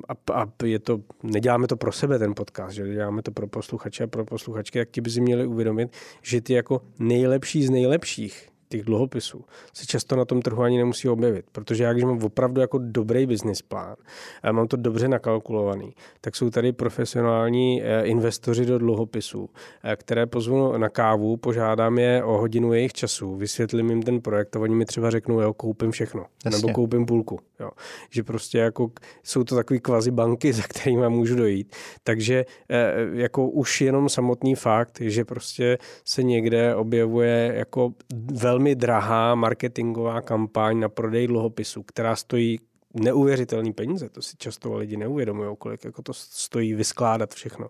[0.08, 4.04] a, a je to, neděláme to pro sebe ten podcast, že děláme to pro posluchače
[4.04, 8.50] a pro posluchačky, jak ti by si měli uvědomit, že ty jako nejlepší z nejlepších
[8.70, 12.62] těch dluhopisů se často na tom trhu ani nemusí objevit, protože já když mám opravdu
[12.62, 13.96] jako dobrý business plán
[14.44, 19.50] a mám to dobře nakalkulovaný, tak jsou tady profesionální eh, investoři do dluhopisů,
[19.84, 24.56] eh, které pozvu na kávu, požádám je o hodinu jejich času, vysvětlím jim ten projekt
[24.56, 26.58] a oni mi třeba řeknou, jo, koupím všechno, Jasně.
[26.58, 27.40] nebo koupím půlku.
[27.60, 27.70] Jo.
[28.10, 28.92] Že prostě jako
[29.24, 31.76] jsou to takové kvazi banky, za kterými můžu dojít.
[32.04, 37.94] Takže eh, jako už jenom samotný fakt, že prostě se někde objevuje jako
[38.34, 42.60] velmi drahá marketingová kampaň na prodej dluhopisů, která stojí
[42.96, 47.68] neuvěřitelný peníze, to si často lidi neuvědomují, kolik jako to stojí vyskládat všechno,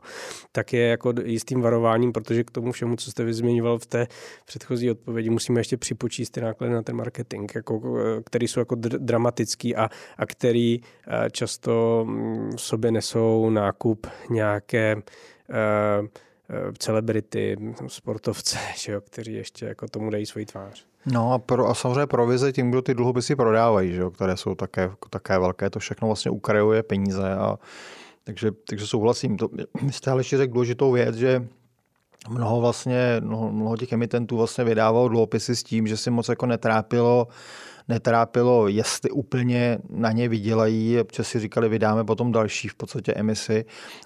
[0.52, 4.08] tak je jako jistým varováním, protože k tomu všemu, co jste vyzměňoval v té
[4.46, 9.76] předchozí odpovědi, musíme ještě připočíst ty náklady na ten marketing, jako, který jsou jako dramatický
[9.76, 16.08] a, a který eh, často mm, v sobě nesou nákup nějaké uh,
[16.78, 20.86] celebrity, sportovce, že jo, kteří ještě jako tomu dají svoji tvář.
[21.06, 24.56] No a, pro, a samozřejmě provize tím, kdo ty dluhopisy prodávají, že jo, které jsou
[24.56, 27.34] také, také velké, to všechno vlastně ukrajuje peníze.
[27.34, 27.60] A,
[28.24, 29.38] takže, takže souhlasím.
[29.38, 29.50] To,
[29.92, 31.48] jste ale ještě řekl důležitou věc, že
[32.30, 36.46] mnoho vlastně, mnoho, mnoho těch emitentů vlastně vydávalo dluhopisy s tím, že si moc jako
[36.46, 37.28] netrápilo
[37.88, 43.66] netrápilo, jestli úplně na ně vydělají, protože si říkali, vydáme potom další v podstatě emisi.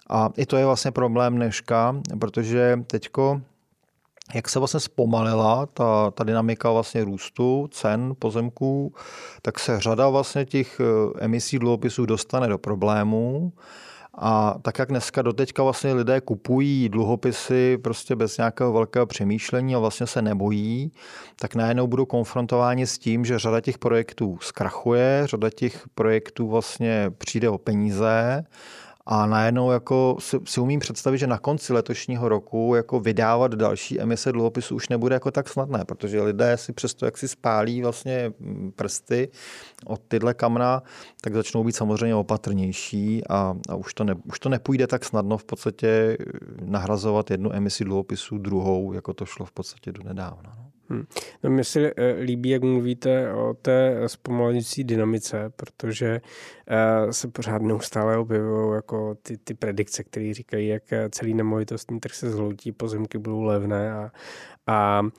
[0.09, 3.41] A i to je vlastně problém dneška, protože teďko
[4.33, 8.93] jak se vlastně zpomalila ta, ta dynamika vlastně růstu cen pozemků,
[9.41, 10.83] tak se řada vlastně těch eh,
[11.19, 13.53] emisí dluhopisů dostane do problémů.
[14.21, 19.79] A tak jak dneska doteďka vlastně lidé kupují dluhopisy prostě bez nějakého velkého přemýšlení a
[19.79, 20.91] vlastně se nebojí,
[21.39, 27.11] tak najednou budou konfrontováni s tím, že řada těch projektů zkrachuje, řada těch projektů vlastně
[27.17, 28.43] přijde o peníze
[29.11, 34.01] a najednou jako si, si umím představit, že na konci letošního roku jako vydávat další
[34.01, 38.33] emise dluhopisů už nebude jako tak snadné, protože lidé si přesto, jak si spálí vlastně
[38.39, 39.29] mm, prsty
[39.85, 40.83] od tyhle kamna,
[41.21, 45.37] tak začnou být samozřejmě opatrnější a, a už, to ne, už to nepůjde tak snadno
[45.37, 46.17] v podstatě
[46.61, 50.53] nahrazovat jednu emisi dluhopisů druhou, jako to šlo v podstatě do nedávna.
[50.57, 50.68] No.
[50.89, 51.03] Hmm.
[51.43, 56.21] No, mně se eh, líbí, jak mluvíte o té zpomalující dynamice, protože
[57.03, 61.99] uh, se pořád neustále objevují jako ty, ty predikce, které říkají, jak eh, celý nemovitostní
[61.99, 64.11] trh se zhloutí, pozemky budou levné a,
[64.67, 65.09] a, uh,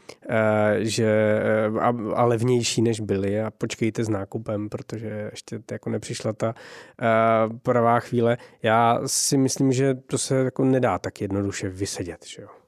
[0.78, 1.40] že,
[1.80, 7.58] a, a levnější, než byly a počkejte s nákupem, protože ještě jako nepřišla ta uh,
[7.58, 8.36] pravá chvíle.
[8.62, 12.26] Já si myslím, že to se jako nedá tak jednoduše vysedět.
[12.26, 12.59] Že jo?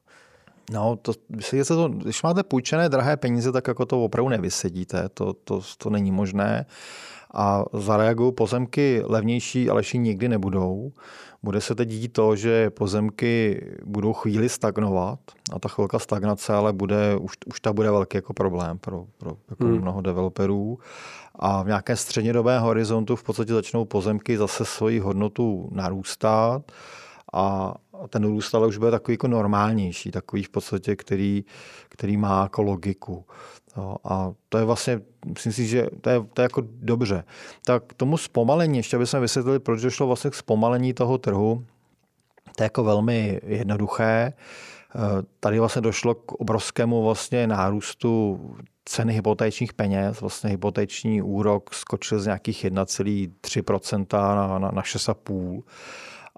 [0.70, 1.12] No, to,
[1.62, 5.90] se to, když máte půjčené drahé peníze, tak jako to opravdu nevysedíte, to, to, to
[5.90, 6.66] není možné.
[7.35, 10.92] A zareagují pozemky levnější ale lepší nikdy nebudou.
[11.42, 15.18] Bude se teď dít to, že pozemky budou chvíli stagnovat
[15.53, 19.37] a ta chvilka stagnace ale bude, už, už ta bude velký jako problém pro, pro
[19.51, 19.81] jako hmm.
[19.81, 20.79] mnoho developerů.
[21.35, 26.72] A v nějaké střednědobé horizontu v podstatě začnou pozemky zase svoji hodnotu narůstat
[27.33, 27.75] a
[28.08, 31.44] ten růst ale už bude takový jako normálnější, takový v podstatě, který,
[31.88, 33.24] který má jako logiku.
[33.76, 37.24] No, a to je vlastně, myslím si, že to je, to je jako dobře.
[37.64, 41.64] Tak tomu zpomalení, ještě jsme vysvětlili, proč došlo vlastně k zpomalení toho trhu,
[42.56, 44.32] to je jako velmi jednoduché.
[45.40, 48.40] Tady vlastně došlo k obrovskému vlastně nárůstu
[48.84, 50.20] ceny hypotečních peněz.
[50.20, 55.62] Vlastně hypoteční úrok skočil z nějakých 1,3% na, na, na 6,5%.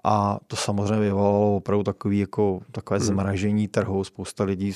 [0.07, 3.07] A to samozřejmě vyvolalo opravdu takový, jako, takové hmm.
[3.07, 4.03] zmražení trhu.
[4.03, 4.73] Spousta lidí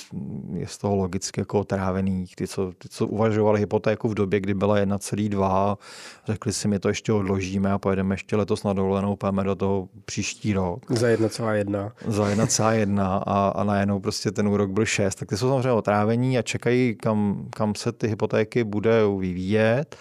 [0.54, 2.36] je z toho logicky jako otrávených.
[2.36, 5.78] Ty, co, ty, co uvažovali hypotéku v době, kdy byla 1,2,
[6.26, 9.90] řekli si, my to ještě odložíme a pojedeme ještě letos na dovolenou, pojeme do toho
[10.06, 10.92] příští rok.
[10.92, 11.92] Za 1,1.
[12.08, 15.16] Za 1,1 a, a najednou prostě ten úrok byl 6.
[15.16, 19.96] Tak ty jsou samozřejmě otrávení a čekají, kam, kam se ty hypotéky bude vyvíjet.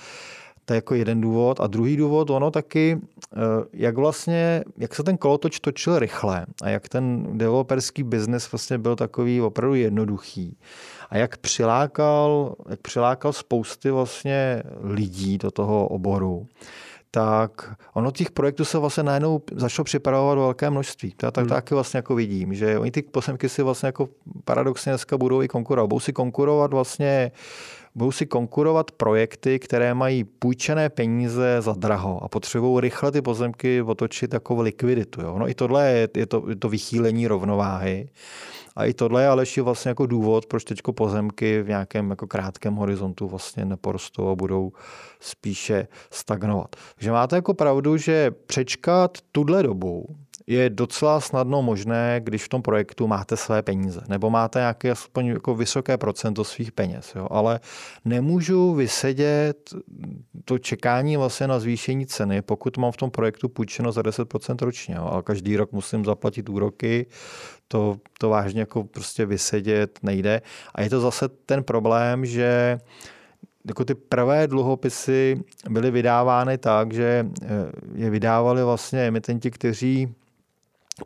[0.69, 1.61] To je jako jeden důvod.
[1.61, 3.01] A druhý důvod, ono taky,
[3.33, 3.39] eh,
[3.73, 8.97] jak vlastně, jak se ten kolotoč točil rychle a jak ten developerský biznes vlastně byl
[8.97, 10.57] takový opravdu jednoduchý
[11.11, 16.47] a jak přilákal, jak přilákal spousty vlastně lidí do toho oboru
[17.11, 21.15] tak ono těch projektů se vlastně najednou začalo připravovat velké množství.
[21.17, 21.49] To já tak hmm.
[21.49, 24.09] taky vlastně jako vidím, že oni ty posemky si vlastně jako
[24.45, 25.89] paradoxně dneska budou i konkurovat.
[25.89, 27.33] Budou si konkurovat vlastně
[27.99, 33.83] budou si konkurovat projekty, které mají půjčené peníze za draho a potřebují rychle ty pozemky
[33.83, 35.21] otočit jako likviditu.
[35.23, 35.39] Jo?
[35.39, 38.09] No i tohle je, je, to, je to vychýlení rovnováhy.
[38.77, 42.27] A i tohle je ale ještě vlastně jako důvod, proč teď pozemky v nějakém jako
[42.27, 44.73] krátkém horizontu vlastně neporostou a budou
[45.21, 46.77] spíše stagnovat.
[46.95, 50.17] Takže máte jako pravdu, že přečkat tuhle dobu,
[50.49, 55.27] je docela snadno možné, když v tom projektu máte své peníze, nebo máte nějaké aspoň
[55.27, 57.13] jako vysoké procento svých peněz.
[57.17, 57.29] Jo?
[57.31, 57.61] Ale
[58.05, 59.75] nemůžu vysedět
[60.45, 64.95] to čekání vlastně na zvýšení ceny, pokud mám v tom projektu půjčeno za 10% ročně.
[64.95, 65.05] Jo?
[65.05, 67.07] A každý rok musím zaplatit úroky,
[67.69, 70.43] to, to vážně jako prostě vysedět nejde.
[70.75, 72.79] A je to zase ten problém, že
[73.69, 77.47] jako ty prvé dluhopisy byly vydávány tak, že eh,
[77.95, 80.15] je vydávali vlastně emitenti, kteří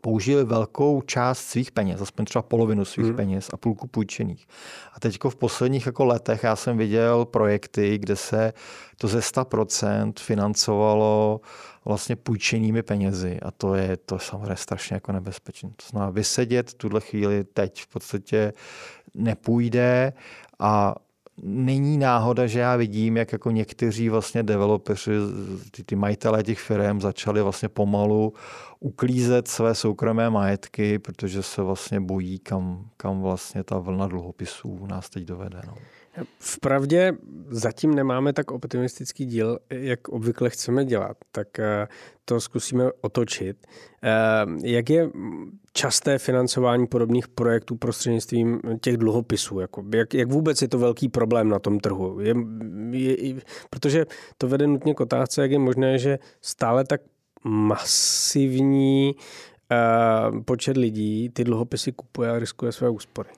[0.00, 3.16] použili velkou část svých peněz, aspoň třeba polovinu svých hmm.
[3.16, 4.46] peněz a půlku půjčených.
[4.92, 8.52] A teď v posledních jako letech já jsem viděl projekty, kde se
[8.96, 11.40] to ze 100% financovalo
[11.84, 15.68] vlastně půjčenými penězi a to je to je samozřejmě strašně jako nebezpečné.
[15.68, 18.52] To znamená vysedět tuhle chvíli teď v podstatě
[19.14, 20.12] nepůjde
[20.58, 20.94] a
[21.42, 25.12] není náhoda, že já vidím, jak jako někteří vlastně developeři,
[25.70, 28.34] ty, ty majitelé těch firm začali vlastně pomalu
[28.80, 35.10] uklízet své soukromé majetky, protože se vlastně bojí, kam, kam vlastně ta vlna dluhopisů nás
[35.10, 35.60] teď dovede.
[35.66, 35.74] No.
[36.38, 37.12] Vpravdě
[37.48, 41.88] zatím nemáme tak optimistický díl, jak obvykle chceme dělat, tak eh,
[42.24, 43.66] to zkusíme otočit.
[44.02, 44.10] Eh,
[44.62, 45.10] jak je
[45.72, 49.60] časté financování podobných projektů prostřednictvím těch dluhopisů?
[49.60, 52.20] Jako, jak, jak vůbec je to velký problém na tom trhu?
[52.20, 52.34] Je,
[52.90, 53.34] je,
[53.70, 54.06] protože
[54.38, 57.00] to vede nutně k otázce, jak je možné, že stále tak
[57.44, 63.30] masivní uh, počet lidí ty dluhopisy kupuje a riskuje své úspory.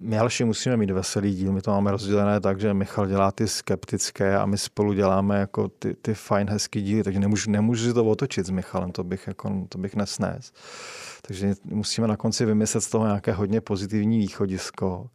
[0.00, 3.48] My Alši musíme mít veselý díl, my to máme rozdělené tak, že Michal dělá ty
[3.48, 7.94] skeptické a my spolu děláme jako ty, ty fajn, hezký díly, takže nemůžu, nemůžu si
[7.94, 10.52] to otočit s Michalem, to bych, jako, to bych nesnes.
[11.22, 15.06] Takže musíme na konci vymyslet z toho nějaké hodně pozitivní východisko.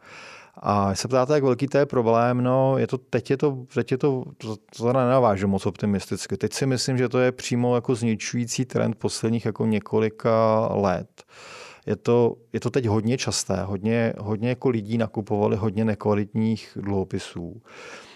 [0.55, 3.91] A se ptáte, jak velký to je problém, no je to, teď je to, teď
[3.91, 6.37] je to, to, to nenavážu moc optimisticky.
[6.37, 11.23] Teď si myslím, že to je přímo jako zničující trend posledních jako několika let.
[11.85, 17.61] Je to, je to teď hodně časté, hodně, hodně jako lidí nakupovali hodně nekvalitních dluhopisů.
[17.65, 18.12] Eh,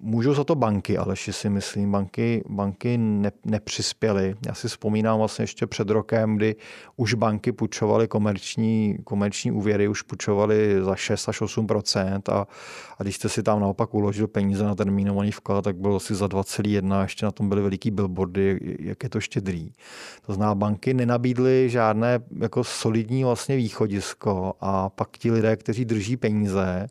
[0.00, 4.34] můžou za to banky, ale si myslím, banky, banky ne, nepřispěly.
[4.46, 6.56] Já si vzpomínám vlastně ještě před rokem, kdy
[6.96, 11.66] už banky půjčovaly komerční, komerční úvěry, už půjčovaly za 6 až 8
[12.28, 12.46] a,
[12.98, 16.26] a když jste si tam naopak uložil peníze na termínovaný vklad, tak bylo asi za
[16.26, 19.72] 2,1 a ještě na tom byly veliký billboardy, jak je to štědrý.
[20.26, 26.16] To znamená, banky nenabídly žádné jako solidní vlastně východisko a pak ti lidé, kteří drží
[26.16, 26.86] peníze,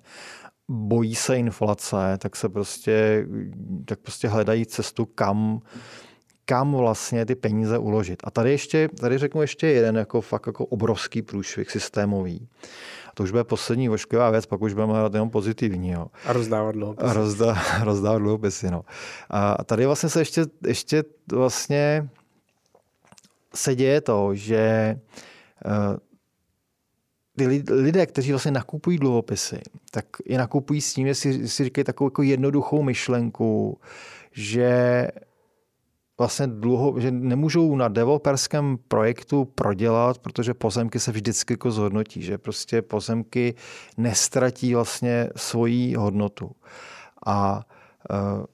[0.67, 3.27] bojí se inflace, tak se prostě,
[3.85, 5.61] tak prostě hledají cestu, kam,
[6.45, 8.19] kam vlastně ty peníze uložit.
[8.23, 12.47] A tady ještě, tady řeknu ještě jeden jako fakt jako obrovský průšvih systémový.
[13.09, 15.89] A to už bude poslední ošklivá věc, pak už budeme hledat jenom pozitivní.
[15.89, 16.07] Jo.
[16.25, 17.07] A rozdávat dluhopisy.
[17.07, 18.85] A rozdá, rozdávat dluhopisy, no.
[19.29, 22.09] A tady vlastně se ještě, ještě vlastně
[23.55, 24.57] se děje to, že
[25.65, 25.97] eh,
[27.37, 31.85] ty lidé, kteří vlastně nakupují dluhopisy, tak je nakupují s tím, že si, si říkají
[31.85, 33.79] takovou jako jednoduchou myšlenku,
[34.31, 35.07] že
[36.17, 42.37] vlastně dluho, že nemůžou na developerském projektu prodělat, protože pozemky se vždycky jako zhodnotí, že
[42.37, 43.55] prostě pozemky
[43.97, 46.51] nestratí vlastně svoji hodnotu.
[47.25, 47.65] A
[48.09, 48.45] uh,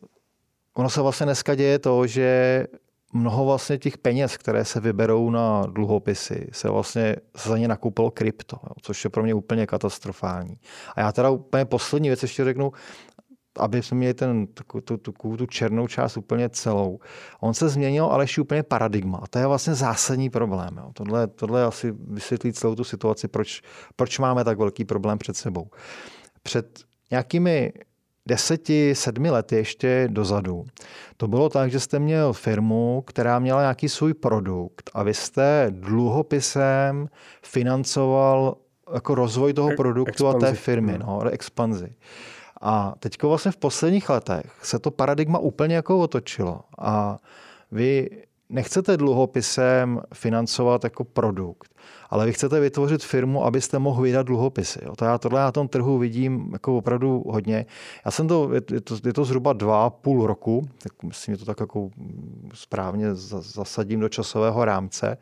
[0.74, 2.68] ono se vlastně dneska děje to, že
[3.14, 8.58] mnoho vlastně těch peněz, které se vyberou na dluhopisy, se vlastně za ně nakoupilo krypto,
[8.82, 10.58] což je pro mě úplně katastrofální.
[10.96, 12.72] A já teda úplně poslední věc ještě řeknu,
[13.58, 17.00] aby jsme měli ten, tu, tu, tu, tu černou část úplně celou.
[17.40, 19.18] On se změnil ale ještě úplně paradigma.
[19.18, 20.78] A to je vlastně zásadní problém.
[20.78, 20.92] Jo.
[20.94, 23.62] Tohle, tohle asi vysvětlí celou tu situaci, proč,
[23.96, 25.70] proč máme tak velký problém před sebou.
[26.44, 26.80] Před
[27.12, 27.74] nějakými
[28.28, 30.66] deseti, sedmi lety ještě dozadu.
[31.18, 35.68] To bylo tak, že jste měl firmu, která měla nějaký svůj produkt a vy jste
[35.70, 37.10] dluhopisem
[37.44, 38.56] financoval
[38.94, 40.46] jako rozvoj toho produktu expanzi.
[40.46, 41.94] a té firmy, no, expanzi.
[42.62, 46.62] A teď vlastně v posledních letech se to paradigma úplně jako otočilo.
[46.80, 47.18] A
[47.72, 48.10] vy
[48.50, 51.76] nechcete dluhopisem financovat jako produkt,
[52.10, 54.80] ale vy chcete vytvořit firmu, abyste mohl vydat dluhopisy.
[54.96, 57.66] To já tohle na tom trhu vidím jako opravdu hodně.
[58.06, 61.46] Já jsem to, je to, je to zhruba dva půl roku, tak myslím, že to
[61.46, 61.90] tak jako
[62.54, 65.18] správně zasadím do časového rámce.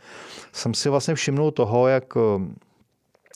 [0.53, 2.13] Jsem si vlastně všimnul toho, jak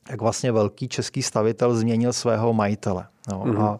[0.10, 3.08] jak vlastně velký český stavitel změnil svého majitele.
[3.30, 3.62] No, mm-hmm.
[3.62, 3.80] A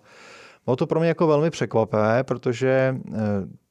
[0.66, 3.18] bylo to pro mě jako velmi překvapivé, protože eh,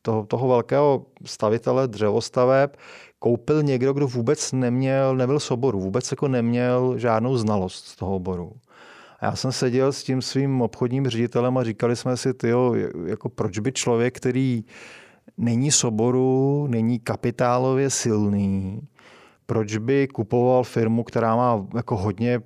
[0.02, 2.76] toho, toho velkého stavitele dřevostaveb
[3.18, 8.14] koupil někdo, kdo vůbec neměl, nebyl z oboru, vůbec jako neměl žádnou znalost z toho
[8.14, 8.52] oboru.
[9.20, 12.74] A já jsem seděl s tím svým obchodním ředitelem a říkali jsme si, tyjo,
[13.06, 14.64] jako proč by člověk, který
[15.38, 18.80] není z oboru, není kapitálově silný,
[19.46, 22.40] proč by kupoval firmu, která má jako hodně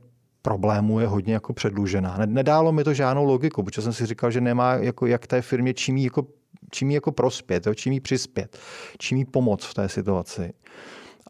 [0.44, 2.18] problémů, je hodně jako předlužená.
[2.26, 5.74] Nedálo mi to žádnou logiku, protože jsem si říkal, že nemá jako jak té firmě
[5.74, 6.26] čím jí jako
[6.70, 8.58] čím jí jako prospět, jo, čím jí přispět,
[8.98, 10.52] čím jí pomoct v té situaci.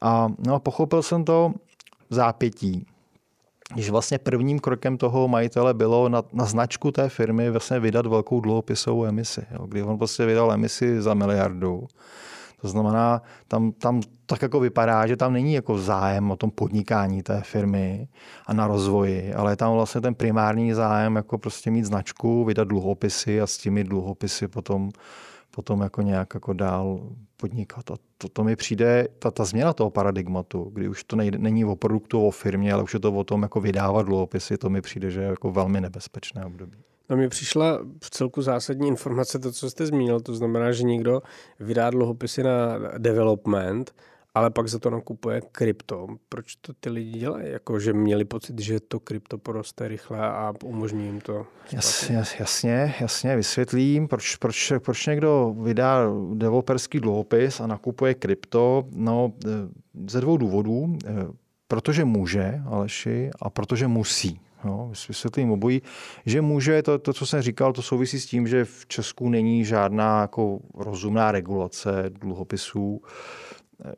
[0.03, 1.55] A no, pochopil jsem to
[2.11, 2.87] v zápětí,
[3.75, 8.41] když vlastně prvním krokem toho majitele bylo na, na značku té firmy vlastně vydat velkou
[8.41, 11.87] dluhopisovou emisi, jo, kdy on prostě vydal emisi za miliardu.
[12.65, 17.23] To znamená, tam, tam tak jako vypadá, že tam není jako zájem o tom podnikání
[17.23, 18.09] té firmy
[18.47, 22.69] a na rozvoji, ale je tam vlastně ten primární zájem jako prostě mít značku, vydat
[22.69, 24.91] dluhopisy a s těmi dluhopisy potom,
[25.51, 27.01] potom jako nějak jako dál
[27.37, 27.91] podnikat.
[27.91, 31.65] A to, to mi přijde, ta, ta změna toho paradigmatu, kdy už to nejde, není
[31.65, 34.81] o produktu, o firmě, ale už je to o tom jako vydávat dluhopisy, to mi
[34.81, 36.94] přijde, že je jako velmi nebezpečné období.
[37.11, 41.23] No mě přišla v celku zásadní informace, to, co jste zmínil, to znamená, že někdo
[41.61, 43.95] vydá dluhopisy na development,
[44.35, 46.07] ale pak za to nakupuje krypto.
[46.29, 47.51] Proč to ty lidi dělají?
[47.51, 51.47] Jako, že měli pocit, že to krypto poroste rychle a umožní jim to?
[51.73, 58.85] Jas, jas, jasně, jasně, vysvětlím, proč, proč, proč někdo vydá developerský dluhopis a nakupuje krypto.
[58.91, 59.49] No, e,
[60.11, 60.97] ze dvou důvodů.
[61.07, 64.41] E, protože může, Aleši, a protože musí.
[64.65, 65.83] Jo, vysvětlím obojí,
[66.27, 69.65] že může, to, to, co jsem říkal, to souvisí s tím, že v Česku není
[69.65, 73.03] žádná jako rozumná regulace dluhopisů.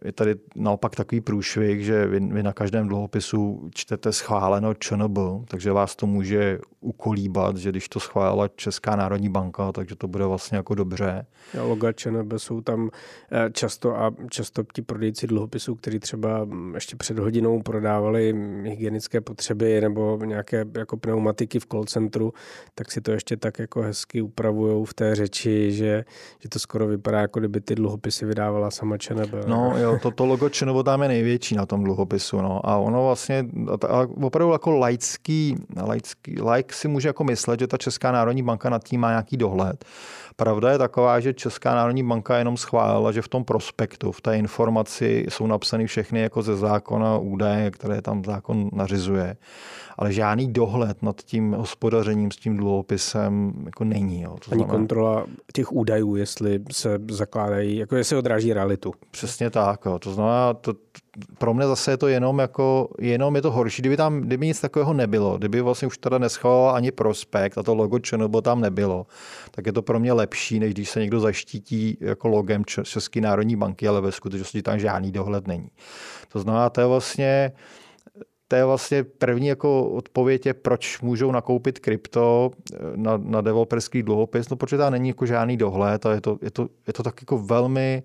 [0.05, 5.73] Je tady naopak takový průšvih, že vy, vy na každém dluhopisu čtete schváleno ČNB, takže
[5.73, 10.57] vás to může ukolíbat, že když to schválila Česká národní banka, takže to bude vlastně
[10.57, 11.27] jako dobře.
[11.61, 12.91] A loga ČNB jsou tam
[13.33, 19.21] eh, často a často ti prodejci dluhopisů, kteří třeba mm, ještě před hodinou prodávali hygienické
[19.21, 22.33] potřeby nebo nějaké jako pneumatiky v call centru,
[22.75, 26.05] tak si to ještě tak jako hezky upravují v té řeči, že,
[26.39, 29.35] že to skoro vypadá, jako kdyby ty dluhopisy vydávala sama ČNB.
[29.47, 32.41] No, jo, to, to logo ČNB tam je největší na tom dluhopisu.
[32.41, 32.67] No.
[32.67, 33.47] A ono vlastně,
[33.89, 38.71] a opravdu jako laický, laický, like si může jako myslet, že ta Česká národní banka
[38.71, 39.85] nad tím má nějaký dohled.
[40.37, 44.39] Pravda je taková, že Česká národní banka jenom schválila, že v tom prospektu, v té
[44.39, 49.37] informaci jsou napsány všechny jako ze zákona údaje, které tam zákon nařizuje
[49.99, 54.23] ale žádný dohled nad tím hospodařením s tím dluhopisem jako není.
[54.23, 54.37] Jo.
[54.45, 54.79] To Ani znamená...
[54.79, 58.95] kontrola těch údajů, jestli se zakládají, jako jestli odráží realitu.
[59.11, 59.85] Přesně tak.
[59.87, 59.99] Jo.
[59.99, 60.75] To znamená, to,
[61.39, 64.61] pro mě zase je to jenom jako, jenom je to horší, kdyby tam, kdyby nic
[64.61, 69.07] takového nebylo, kdyby vlastně už teda neschvaloval ani prospekt a to logo ČNB tam nebylo,
[69.51, 73.57] tak je to pro mě lepší, než když se někdo zaštítí jako logem České národní
[73.57, 75.69] banky, ale ve skutečnosti tam žádný dohled není.
[76.33, 77.53] To znamená, to je vlastně,
[78.49, 84.03] to je vlastně první jako odpověď je, proč můžou nakoupit krypto eh, na, na developerský
[84.03, 87.03] dluhopis, no protože tam není jako žádný dohled a je to, je to, je to
[87.03, 88.03] tak jako velmi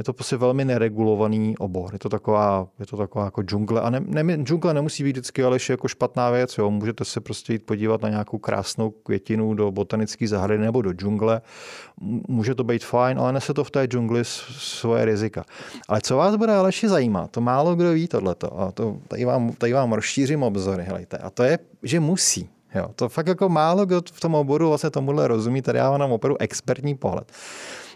[0.00, 1.90] je to prostě velmi neregulovaný obor.
[1.92, 3.80] Je to taková, je to taková jako džungle.
[3.80, 6.58] A ne, ne, džungle nemusí být vždycky ale jako špatná věc.
[6.58, 6.70] Jo.
[6.70, 11.40] Můžete se prostě jít podívat na nějakou krásnou květinu do botanické zahrady nebo do džungle.
[12.28, 15.44] Může to být fajn, ale nese to v té džungli svoje rizika.
[15.88, 18.60] Ale co vás bude Aleši zajímat, to málo kdo ví tohleto.
[18.60, 21.18] A to, tady, vám, tady vám rozšířím obzory, helejte.
[21.18, 22.48] A to je, že musí.
[22.74, 26.12] Jo, to fakt jako málo kdo v tom oboru vlastně tomuhle rozumí, tady já mám
[26.12, 27.32] opravdu expertní pohled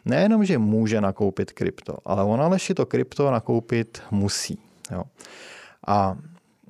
[0.04, 4.58] nejenom, že může nakoupit krypto, ale on Aleši to krypto nakoupit musí.
[4.90, 5.02] Jo.
[5.86, 6.16] A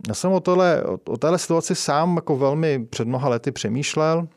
[0.09, 4.28] já jsem o, tohle, o téhle situaci sám jako velmi před mnoha lety přemýšlel.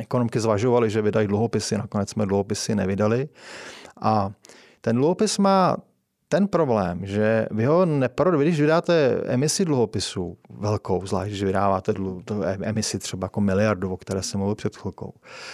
[0.00, 3.28] Ekonomky zvažovali, že vydají dluhopisy, nakonec jsme dluhopisy nevydali.
[4.00, 4.32] A
[4.80, 5.76] ten dluhopis má
[6.32, 12.22] ten problém, že vy ho neprodáte, když vydáte emisi dluhopisů velkou, zvlášť, když vydáváte dlu,
[12.24, 15.12] to emisi třeba jako miliardu, o které jsem mluvil před chvilkou,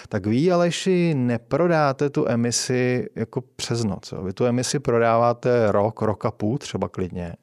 [0.08, 4.12] tak vy, Aleši, neprodáte tu emisi jako přes noc.
[4.12, 4.22] Jo.
[4.22, 7.34] Vy tu emisi prodáváte rok, rok a půl třeba klidně.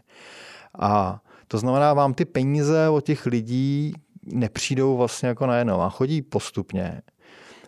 [0.79, 3.93] A to znamená, vám ty peníze od těch lidí
[4.25, 7.01] nepřijdou vlastně jako najednou a chodí postupně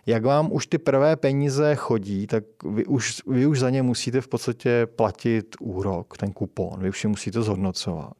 [0.07, 4.21] jak vám už ty prvé peníze chodí, tak vy už, vy už za ně musíte
[4.21, 8.13] v podstatě platit úrok, ten kupon, vy už je musíte zhodnocovat.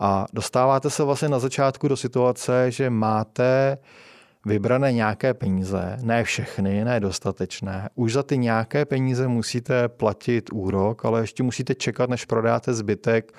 [0.00, 3.78] A dostáváte se vlastně na začátku do situace, že máte
[4.46, 7.88] vybrané nějaké peníze, ne všechny, ne dostatečné.
[7.94, 13.32] Už za ty nějaké peníze musíte platit úrok, ale ještě musíte čekat, než prodáte zbytek,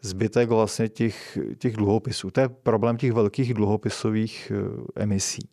[0.00, 2.30] zbytek vlastně těch, těch dluhopisů.
[2.30, 5.48] To je problém těch velkých dluhopisových eh, emisí.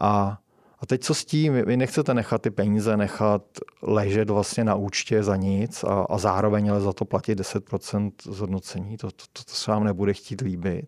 [0.00, 0.38] A
[0.84, 1.52] a teď co s tím?
[1.66, 3.42] Vy nechcete nechat ty peníze nechat
[3.82, 8.96] ležet vlastně na účtě za nic a, a zároveň ale za to platit 10% zhodnocení.
[8.96, 10.84] To, to, to, to se vám nebude chtít líbit.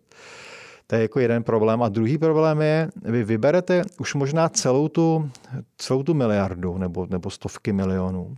[0.87, 1.83] To je jako jeden problém.
[1.83, 5.31] A druhý problém je, vy vyberete už možná celou tu,
[5.77, 8.37] celou tu miliardu nebo, nebo stovky milionů.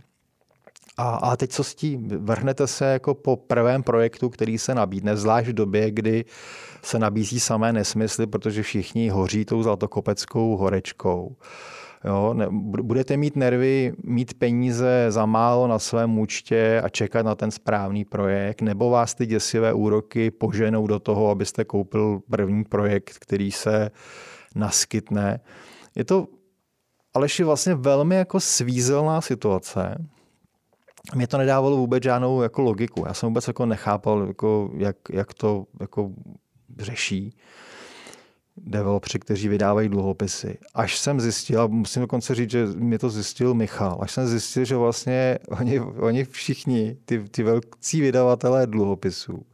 [0.96, 2.08] A, a teď co s tím?
[2.08, 6.24] Vrhnete se jako po prvém projektu, který se nabídne, zvlášť v době, kdy
[6.82, 11.36] se nabízí samé nesmysly, protože všichni hoří tou zlatokopeckou horečkou.
[12.04, 12.46] Jo, ne,
[12.82, 18.04] budete mít nervy, mít peníze za málo na svém účtě a čekat na ten správný
[18.04, 23.90] projekt, nebo vás ty děsivé úroky poženou do toho, abyste koupil první projekt, který se
[24.54, 25.40] naskytne.
[25.96, 26.26] Je to
[27.14, 30.08] Aleši vlastně velmi jako svízelná situace,
[31.14, 33.04] mě to nedávalo vůbec žádnou jako logiku.
[33.06, 36.10] Já jsem vůbec jako nechápal, jako, jak, jak to jako
[36.78, 37.34] řeší
[38.56, 40.58] developři, kteří vydávají dluhopisy.
[40.74, 44.64] Až jsem zjistil, a musím dokonce říct, že mě to zjistil Michal, až jsem zjistil,
[44.64, 49.46] že vlastně oni, oni všichni, ty, ty velcí vydavatelé dluhopisů,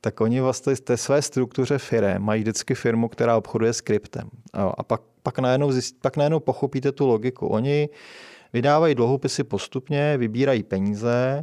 [0.00, 4.28] tak oni vlastně té své struktuře firmy mají vždycky firmu, která obchoduje s kryptem.
[4.52, 7.46] A pak, pak, najednou, zjist, pak najednou pochopíte tu logiku.
[7.46, 7.88] Oni
[8.52, 11.40] vydávají dluhopisy postupně, vybírají peníze,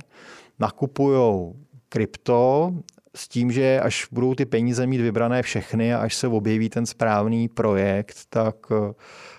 [0.59, 1.53] nakupují
[1.89, 2.71] krypto
[3.15, 6.85] s tím, že až budou ty peníze mít vybrané všechny a až se objeví ten
[6.85, 8.55] správný projekt, tak,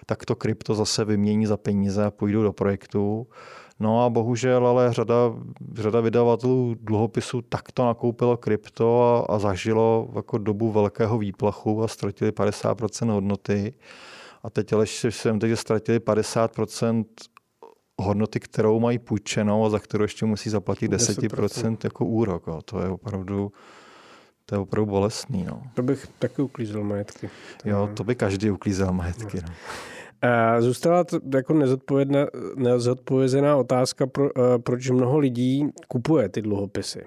[0.07, 3.27] tak to krypto zase vymění za peníze a půjdou do projektu.
[3.81, 5.15] No a bohužel, ale řada,
[5.75, 12.31] řada vydavatelů dluhopisů takto nakoupilo krypto a, a zažilo jako dobu velkého výplachu a ztratili
[12.31, 13.75] 50% hodnoty.
[14.43, 17.05] A teď ale jsem teď ztratili 50%
[18.03, 21.77] hodnoty, kterou mají půjčenou a za kterou ještě musí zaplatit 10%, 10%.
[21.85, 22.47] jako úrok.
[22.47, 22.61] Jo.
[22.65, 23.53] To je opravdu
[24.49, 25.45] to je opravdu bolestný.
[25.45, 25.63] No.
[25.75, 27.31] To bych taky uklízel majetky.
[27.65, 29.39] Jo, to by každý uklízel majetky.
[29.43, 29.55] No.
[30.61, 31.55] Zůstala to jako
[32.57, 34.31] nezodpovězená otázka, pro,
[34.63, 37.03] proč mnoho lidí kupuje ty dluhopisy.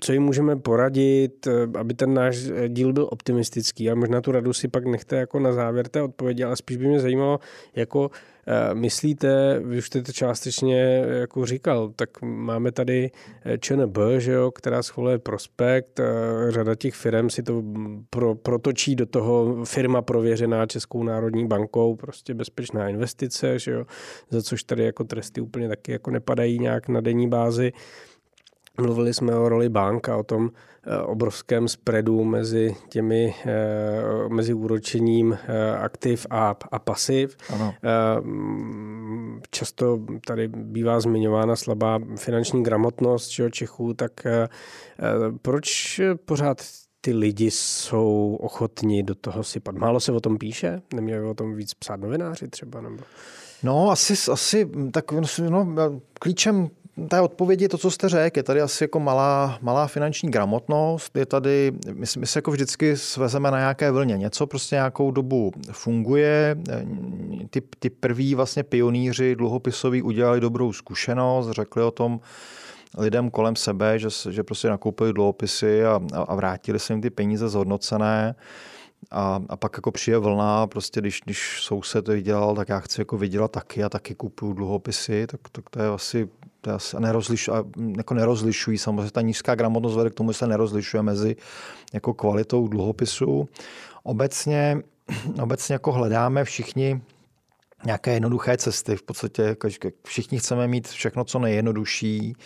[0.00, 1.48] Co jim můžeme poradit,
[1.78, 2.36] aby ten náš
[2.68, 3.90] díl byl optimistický?
[3.90, 6.86] A možná tu radu si pak nechte jako na závěr té odpovědi, ale spíš by
[6.86, 7.40] mě zajímalo,
[7.76, 8.37] jako Eh,
[8.74, 13.10] myslíte, vy už jste to částečně jako říkal, tak máme tady
[13.44, 16.04] eh, ČNB, že jo, která schvaluje prospekt, eh,
[16.48, 17.62] řada těch firm si to
[18.10, 23.84] pro, protočí do toho firma prověřená Českou národní bankou, prostě bezpečná investice, že jo,
[24.30, 27.72] za což tady jako tresty úplně taky jako nepadají nějak na denní bázi.
[28.80, 34.54] Mluvili jsme o roli bank a o tom eh, obrovském spreadu mezi těmi, eh, mezi
[34.54, 37.36] úročením eh, aktiv a, a pasiv.
[37.54, 37.74] Ano.
[39.50, 44.12] Často tady bývá zmiňována slabá finanční gramotnost Čechů, tak
[45.42, 46.62] proč pořád
[47.00, 49.74] ty lidi jsou ochotní do toho sypat?
[49.74, 50.82] Málo se o tom píše?
[50.94, 52.80] Neměli o tom víc psát novináři třeba?
[52.80, 53.02] Nebo?
[53.62, 55.12] No, asi, asi tak
[55.50, 56.68] no, klíčem
[57.08, 58.38] té odpovědi je to, co jste řekl.
[58.38, 61.16] Je tady asi jako malá, malá finanční gramotnost.
[61.16, 64.16] Je tady, my, my se jako vždycky svezeme na nějaké vlně.
[64.16, 66.56] Něco prostě nějakou dobu funguje.
[67.50, 72.20] Ty, ty prví vlastně pionýři dluhopisoví udělali dobrou zkušenost, řekli o tom
[72.98, 77.48] lidem kolem sebe, že, že prostě nakoupili dluhopisy a, a vrátili se jim ty peníze
[77.48, 78.34] zhodnocené.
[79.10, 83.00] A, a pak jako přijde vlna, prostě když, když soused to vydělal, tak já chci
[83.00, 86.28] jako vydělat taky a taky kupuju dluhopisy, tak, tak to je asi
[86.60, 87.52] to asi nerozlišu,
[87.96, 88.78] jako nerozlišují.
[88.78, 91.36] Samozřejmě ta nízká gramotnost vede k tomu, že se nerozlišuje mezi
[91.94, 93.48] jako kvalitou dluhopisu.
[94.02, 94.82] Obecně,
[95.42, 97.00] obecně jako hledáme všichni
[97.84, 98.96] nějaké jednoduché cesty.
[98.96, 99.68] V podstatě jako
[100.06, 102.36] všichni chceme mít všechno, co nejjednodušší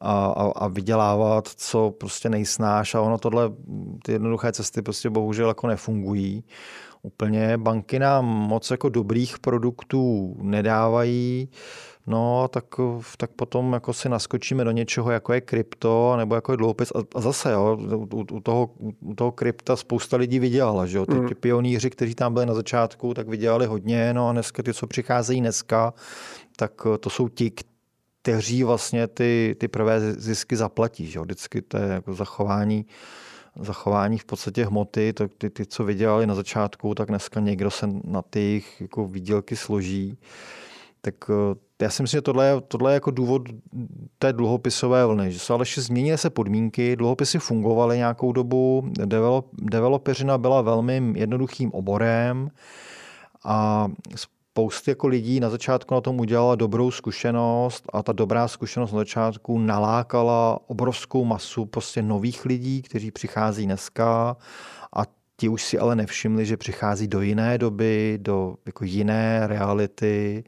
[0.00, 3.50] a, a, a vydělávat, co prostě nejsnáš a ono tohle,
[4.04, 6.44] ty jednoduché cesty prostě bohužel jako nefungují.
[7.02, 11.48] Úplně banky nám moc jako dobrých produktů nedávají.
[12.06, 12.64] No, tak,
[13.16, 16.92] tak potom jako si naskočíme do něčeho, jako je krypto, nebo jako je dluhopis.
[17.14, 17.78] A, zase, jo,
[18.12, 21.06] u, u, toho, u toho krypta spousta lidí vydělala, že jo.
[21.06, 21.28] Ty, mm.
[21.28, 24.86] ty pionýři, kteří tam byli na začátku, tak vydělali hodně, no a dneska ty, co
[24.86, 25.94] přicházejí dneska,
[26.56, 27.52] tak to jsou ti,
[28.22, 31.22] kteří vlastně ty, ty prvé zisky zaplatí, že jo.
[31.22, 32.86] Vždycky to je jako zachování
[33.60, 37.88] zachování v podstatě hmoty, tak ty, ty, co vydělali na začátku, tak dneska někdo se
[38.04, 40.18] na ty jako výdělky složí.
[41.04, 41.14] Tak
[41.82, 43.42] já si myslím, že tohle je, tohle je jako důvod
[44.18, 50.38] té dluhopisové vlny, že se ale změnily se podmínky, dluhopisy fungovaly nějakou dobu, develop, developeřina
[50.38, 52.50] byla velmi jednoduchým oborem
[53.44, 58.92] a spousty jako lidí na začátku na tom udělala dobrou zkušenost a ta dobrá zkušenost
[58.92, 64.36] na začátku nalákala obrovskou masu prostě nových lidí, kteří přichází dneska
[64.96, 65.02] a
[65.36, 70.44] ti už si ale nevšimli, že přichází do jiné doby, do jako jiné reality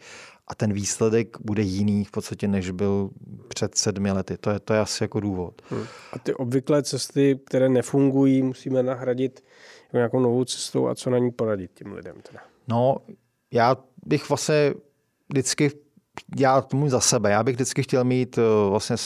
[0.48, 3.10] a ten výsledek bude jiný v podstatě, než byl
[3.48, 4.36] před sedmi lety.
[4.38, 5.62] To je, to je asi jako důvod.
[5.68, 5.84] Hmm.
[6.12, 9.44] A ty obvyklé cesty, které nefungují, musíme nahradit
[9.92, 12.16] nějakou novou cestou a co na ní poradit těm lidem?
[12.22, 12.40] Teda?
[12.68, 12.96] No,
[13.50, 13.76] já
[14.06, 14.74] bych vlastně
[15.28, 15.70] vždycky
[16.36, 17.30] já tomu za sebe.
[17.30, 18.96] Já bych vždycky chtěl mít eh, vlastně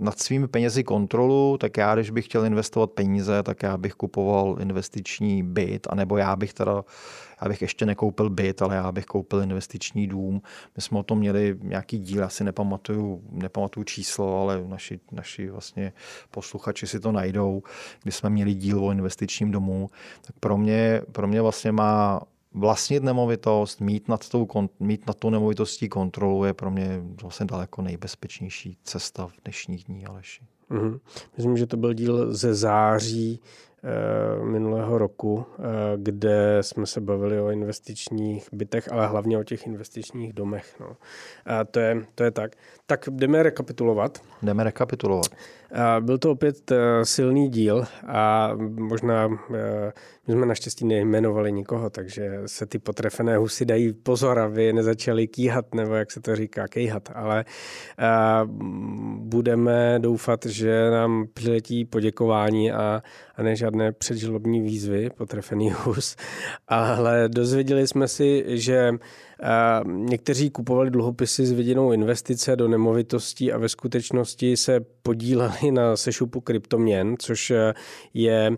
[0.00, 4.56] nad svými penězi kontrolu, tak já, když bych chtěl investovat peníze, tak já bych kupoval
[4.60, 6.84] investiční byt, anebo já bych teda
[7.42, 10.42] já bych ještě nekoupil byt, ale já bych koupil investiční dům.
[10.76, 15.92] My jsme o tom měli nějaký díl, asi nepamatuju, nepamatuju číslo, ale naši, naši vlastně
[16.30, 17.62] posluchači si to najdou,
[18.02, 19.90] kdy jsme měli díl o investičním domu.
[20.26, 22.20] Tak pro mě, pro mě vlastně má
[22.54, 24.48] vlastnit nemovitost, mít nad, tou,
[24.80, 30.06] mít nad tou nemovitostí kontrolu je pro mě vlastně daleko nejbezpečnější cesta v dnešních dní,
[30.06, 30.42] Aleši.
[30.70, 31.00] Mm-hmm.
[31.36, 33.40] Myslím, že to byl díl ze září
[34.42, 35.62] minulého roku, eh,
[35.96, 40.80] kde jsme se bavili o investičních bytech, ale hlavně o těch investičních domech.
[40.80, 40.96] No.
[41.46, 42.56] A to je, to je tak.
[42.90, 44.18] Tak jdeme rekapitulovat.
[44.42, 45.30] Jdeme rekapitulovat.
[46.00, 49.28] Byl to opět eh, silný díl a možná
[50.30, 55.74] my jsme naštěstí nejmenovali nikoho, takže se ty potrefené husy dají pozor, aby nezačali kýhat,
[55.74, 57.44] nebo jak se to říká, kejhat, ale
[59.16, 63.02] budeme doufat, že nám přiletí poděkování a,
[63.36, 66.16] a ne žádné předžalobní výzvy, potrefený hus,
[66.68, 68.92] ale dozvěděli jsme si, že
[69.86, 76.40] Někteří kupovali dluhopisy s vidinou investice do nemovitostí a ve skutečnosti se podíleli na sešupu
[76.40, 77.52] kryptoměn, což
[78.14, 78.56] je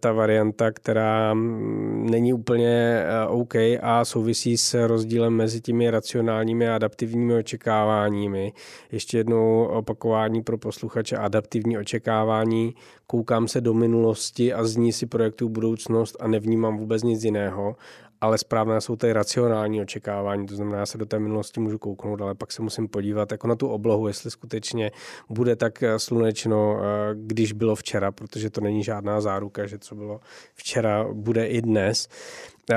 [0.00, 6.74] ta varianta, která mm, není úplně OK a souvisí s rozdílem mezi těmi racionálními a
[6.74, 8.52] adaptivními očekáváními.
[8.92, 12.74] Ještě jednou opakování pro posluchače adaptivní očekávání.
[13.06, 17.76] Koukám se do minulosti a zní si projektu budoucnost a nevnímám vůbec nic jiného
[18.22, 22.20] ale správné jsou ty racionální očekávání, to znamená, já se do té minulosti můžu kouknout,
[22.20, 24.90] ale pak se musím podívat jako na tu oblohu, jestli skutečně
[25.28, 29.94] bude tak eh, slunečno, eh, když bylo včera, protože to není žádná záruka, že co
[29.94, 30.20] bylo
[30.54, 32.08] včera, bude i dnes.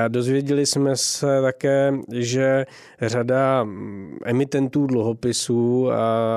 [0.08, 2.66] Dozvěděli jsme se také, že
[3.00, 5.88] řada mm, emitentů dluhopisů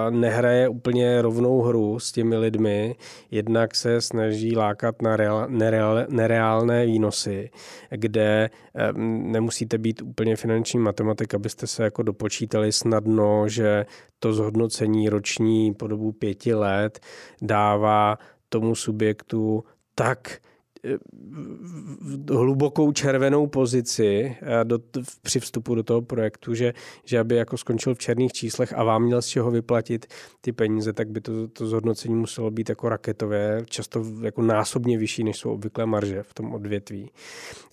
[0.09, 2.95] nehraje úplně rovnou hru s těmi lidmi.
[3.31, 5.17] Jednak se snaží lákat na
[6.09, 7.49] nereálné výnosy,
[7.89, 8.49] kde
[9.05, 13.85] nemusíte být úplně finanční matematik, abyste se jako dopočítali snadno, že
[14.19, 16.99] to zhodnocení roční po dobu pěti let
[17.41, 18.17] dává
[18.49, 19.63] tomu subjektu
[19.95, 20.39] tak
[22.29, 24.79] hlubokou červenou pozici eh, do,
[25.21, 26.73] při vstupu do toho projektu, že,
[27.05, 30.05] že aby jako skončil v černých číslech a vám měl z čeho vyplatit
[30.41, 35.23] ty peníze, tak by to, to zhodnocení muselo být jako raketové, často jako násobně vyšší,
[35.23, 37.11] než jsou obvyklé marže v tom odvětví.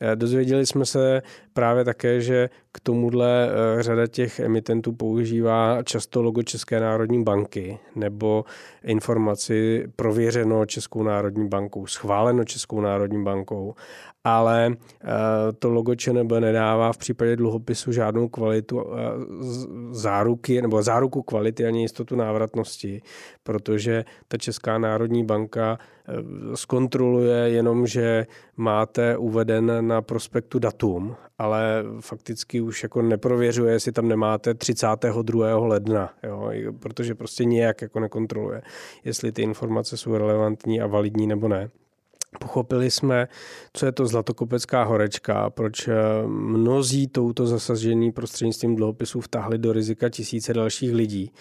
[0.00, 6.22] Eh, dozvěděli jsme se právě také, že k tomuhle eh, řada těch emitentů používá často
[6.22, 8.44] logo České národní banky nebo
[8.84, 13.74] informaci prověřeno Českou národní bankou, schváleno Českou národní bankou,
[14.24, 15.07] ale eh,
[15.59, 18.97] to logo ČNB nedává v případě dluhopisu žádnou kvalitu eh,
[19.90, 23.03] záruky nebo záruku kvality ani jistotu návratnosti,
[23.42, 25.78] protože ta Česká národní banka
[26.55, 28.26] zkontroluje jenom, že
[28.57, 35.57] máte uveden na prospektu datum, ale fakticky už jako neprověřuje, jestli tam nemáte 32.
[35.59, 38.62] ledna, jo, protože prostě nějak jako nekontroluje,
[39.05, 41.70] jestli ty informace jsou relevantní a validní nebo ne.
[42.41, 43.29] Pochopili jsme,
[43.72, 45.95] co je to zlatokopecká horečka, proč eh,
[46.27, 51.33] mnozí touto zasažení prostřednictvím dluhopisů vtáhli do rizika tisíce dalších lidí.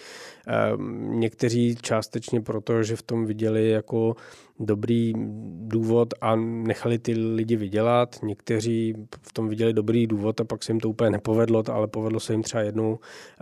[0.46, 4.16] Ehm, někteří částečně proto, že v tom viděli jako
[4.60, 5.12] dobrý
[5.60, 8.16] důvod a nechali ty lidi vydělat.
[8.22, 12.20] Někteří v tom viděli dobrý důvod a pak se jim to úplně nepovedlo, ale povedlo
[12.20, 12.98] se jim třeba jednou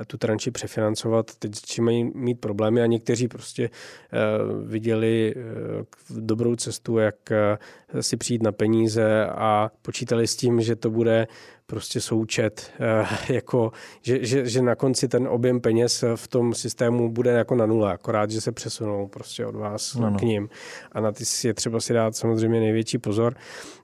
[0.06, 1.34] tu tranči přefinancovat.
[1.38, 4.18] Teď či mají mít problémy a někteří prostě eh,
[4.66, 7.58] viděli eh, dobrou cestu, jak eh,
[8.00, 11.26] si přijít na peníze a počítali s tím, že to bude
[11.74, 13.72] prostě součet, eh, jako,
[14.02, 17.92] že, že, že na konci ten objem peněz v tom systému bude jako na nule,
[17.92, 20.18] akorát, že se přesunou prostě od vás no, no.
[20.18, 20.48] k ním.
[20.92, 23.34] A na ty je třeba si dát samozřejmě největší pozor.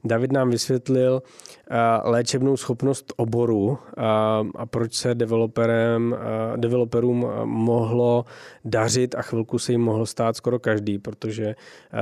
[0.04, 1.22] David nám vysvětlil
[1.70, 6.16] eh, léčebnou schopnost oboru a, eh, a proč se developerem,
[6.56, 8.24] developerům mohlo
[8.64, 11.54] dařit a chvilku se jim mohlo stát skoro každý, protože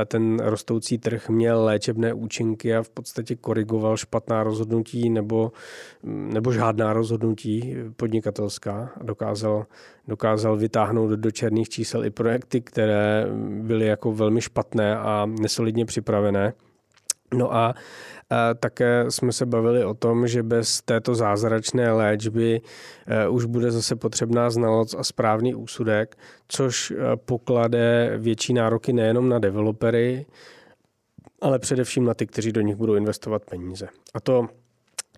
[0.07, 5.53] ten rostoucí trh měl léčebné účinky a v podstatě korigoval špatná rozhodnutí nebo
[6.03, 9.66] nebo žádná rozhodnutí podnikatelská dokázal,
[10.09, 13.26] dokázal vytáhnout do černých čísel i projekty, které
[13.61, 16.53] byly jako velmi špatné a nesolidně připravené.
[17.35, 17.74] No a
[18.61, 22.61] také jsme se bavili o tom, že bez této zázračné léčby
[23.07, 26.16] e, už bude zase potřebná znalost a správný úsudek,
[26.49, 30.26] což e, poklade větší nároky nejenom na developery,
[31.41, 33.89] ale především na ty, kteří do nich budou investovat peníze.
[34.14, 34.49] A to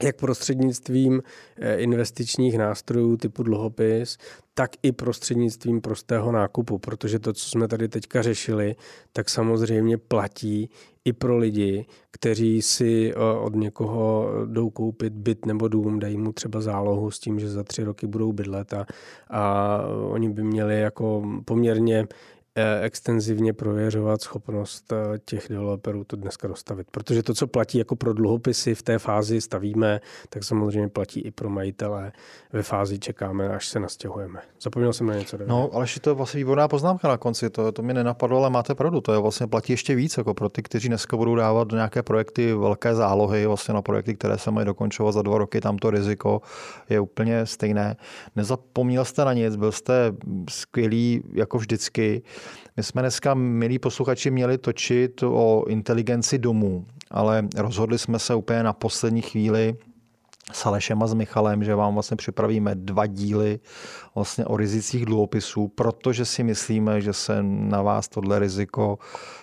[0.02, 1.22] jak prostřednictvím
[1.56, 4.18] eh, investičních nástrojů typu dluhopis,
[4.54, 8.76] tak i prostřednictvím prostého nákupu, protože to, co jsme tady teďka řešili,
[9.12, 10.70] tak samozřejmě platí
[11.04, 16.32] i pro lidi, kteří si eh, od někoho jdou koupit byt nebo dům, dají mu
[16.32, 18.86] třeba zálohu s tím, že za tři roky budou bydlet a,
[19.30, 19.78] a
[20.10, 22.06] oni by měli jako poměrně
[22.82, 26.86] extenzivně prověřovat schopnost eh, těch developerů to dneska dostavit.
[26.90, 31.30] Protože to, co platí jako pro dluhopisy v té fázi stavíme, tak samozřejmě platí i
[31.30, 32.12] pro majitele.
[32.52, 34.40] Ve fázi čekáme, až se nastěhujeme.
[34.62, 35.36] Zapomněl jsem na něco.
[35.36, 35.48] David.
[35.48, 37.50] No, ale to je vlastně výborná poznámka na konci.
[37.50, 39.00] To, to mi nenapadlo, ale máte pravdu.
[39.00, 42.02] To je vlastně platí ještě víc jako pro ty, kteří dneska budou dávat do nějaké
[42.02, 45.60] projekty velké zálohy, vlastně na projekty, které se mají dokončovat za dva roky.
[45.60, 46.42] Tam to riziko
[46.88, 47.96] je úplně stejné.
[48.36, 50.12] Nezapomněl jste na nic, byl jste
[50.50, 52.22] skvělý jako vždycky.
[52.76, 58.62] My jsme dneska, milí posluchači, měli točit o inteligenci domů, ale rozhodli jsme se úplně
[58.62, 59.76] na poslední chvíli
[60.52, 63.60] s Alešem a s Michalem, že vám vlastně připravíme dva díly
[64.14, 68.98] vlastně o rizicích dluhopisů, protože si myslíme, že se na vás tohle riziko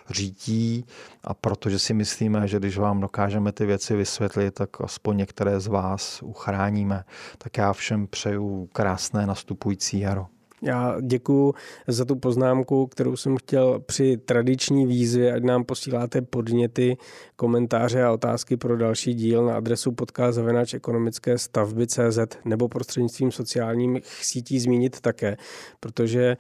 [0.09, 0.85] řítí
[1.23, 5.67] a protože si myslíme, že když vám dokážeme ty věci vysvětlit, tak aspoň některé z
[5.67, 7.03] vás uchráníme.
[7.37, 10.27] Tak já všem přeju krásné nastupující jaro.
[10.61, 11.53] Já děkuji
[11.87, 16.97] za tu poznámku, kterou jsem chtěl při tradiční výzvě, ať nám posíláte podněty,
[17.35, 20.39] komentáře a otázky pro další díl na adresu podcast
[20.73, 25.37] ekonomické stavby CZ nebo prostřednictvím sociálních sítí zmínit také,
[25.79, 26.37] protože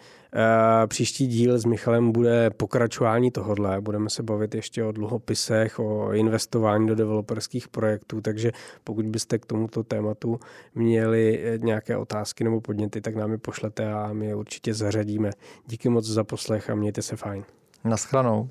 [0.87, 3.81] příští díl s Michalem bude pokračování tohodle.
[3.81, 8.51] Budeme se bavit ještě o dluhopisech, o investování do developerských projektů, takže
[8.83, 10.39] pokud byste k tomuto tématu
[10.75, 15.31] měli eh, nějaké otázky nebo podněty, tak nám je pošlete a my je určitě zařadíme.
[15.67, 17.43] Díky moc za poslech a mějte se fajn.
[17.83, 18.49] Naschranou.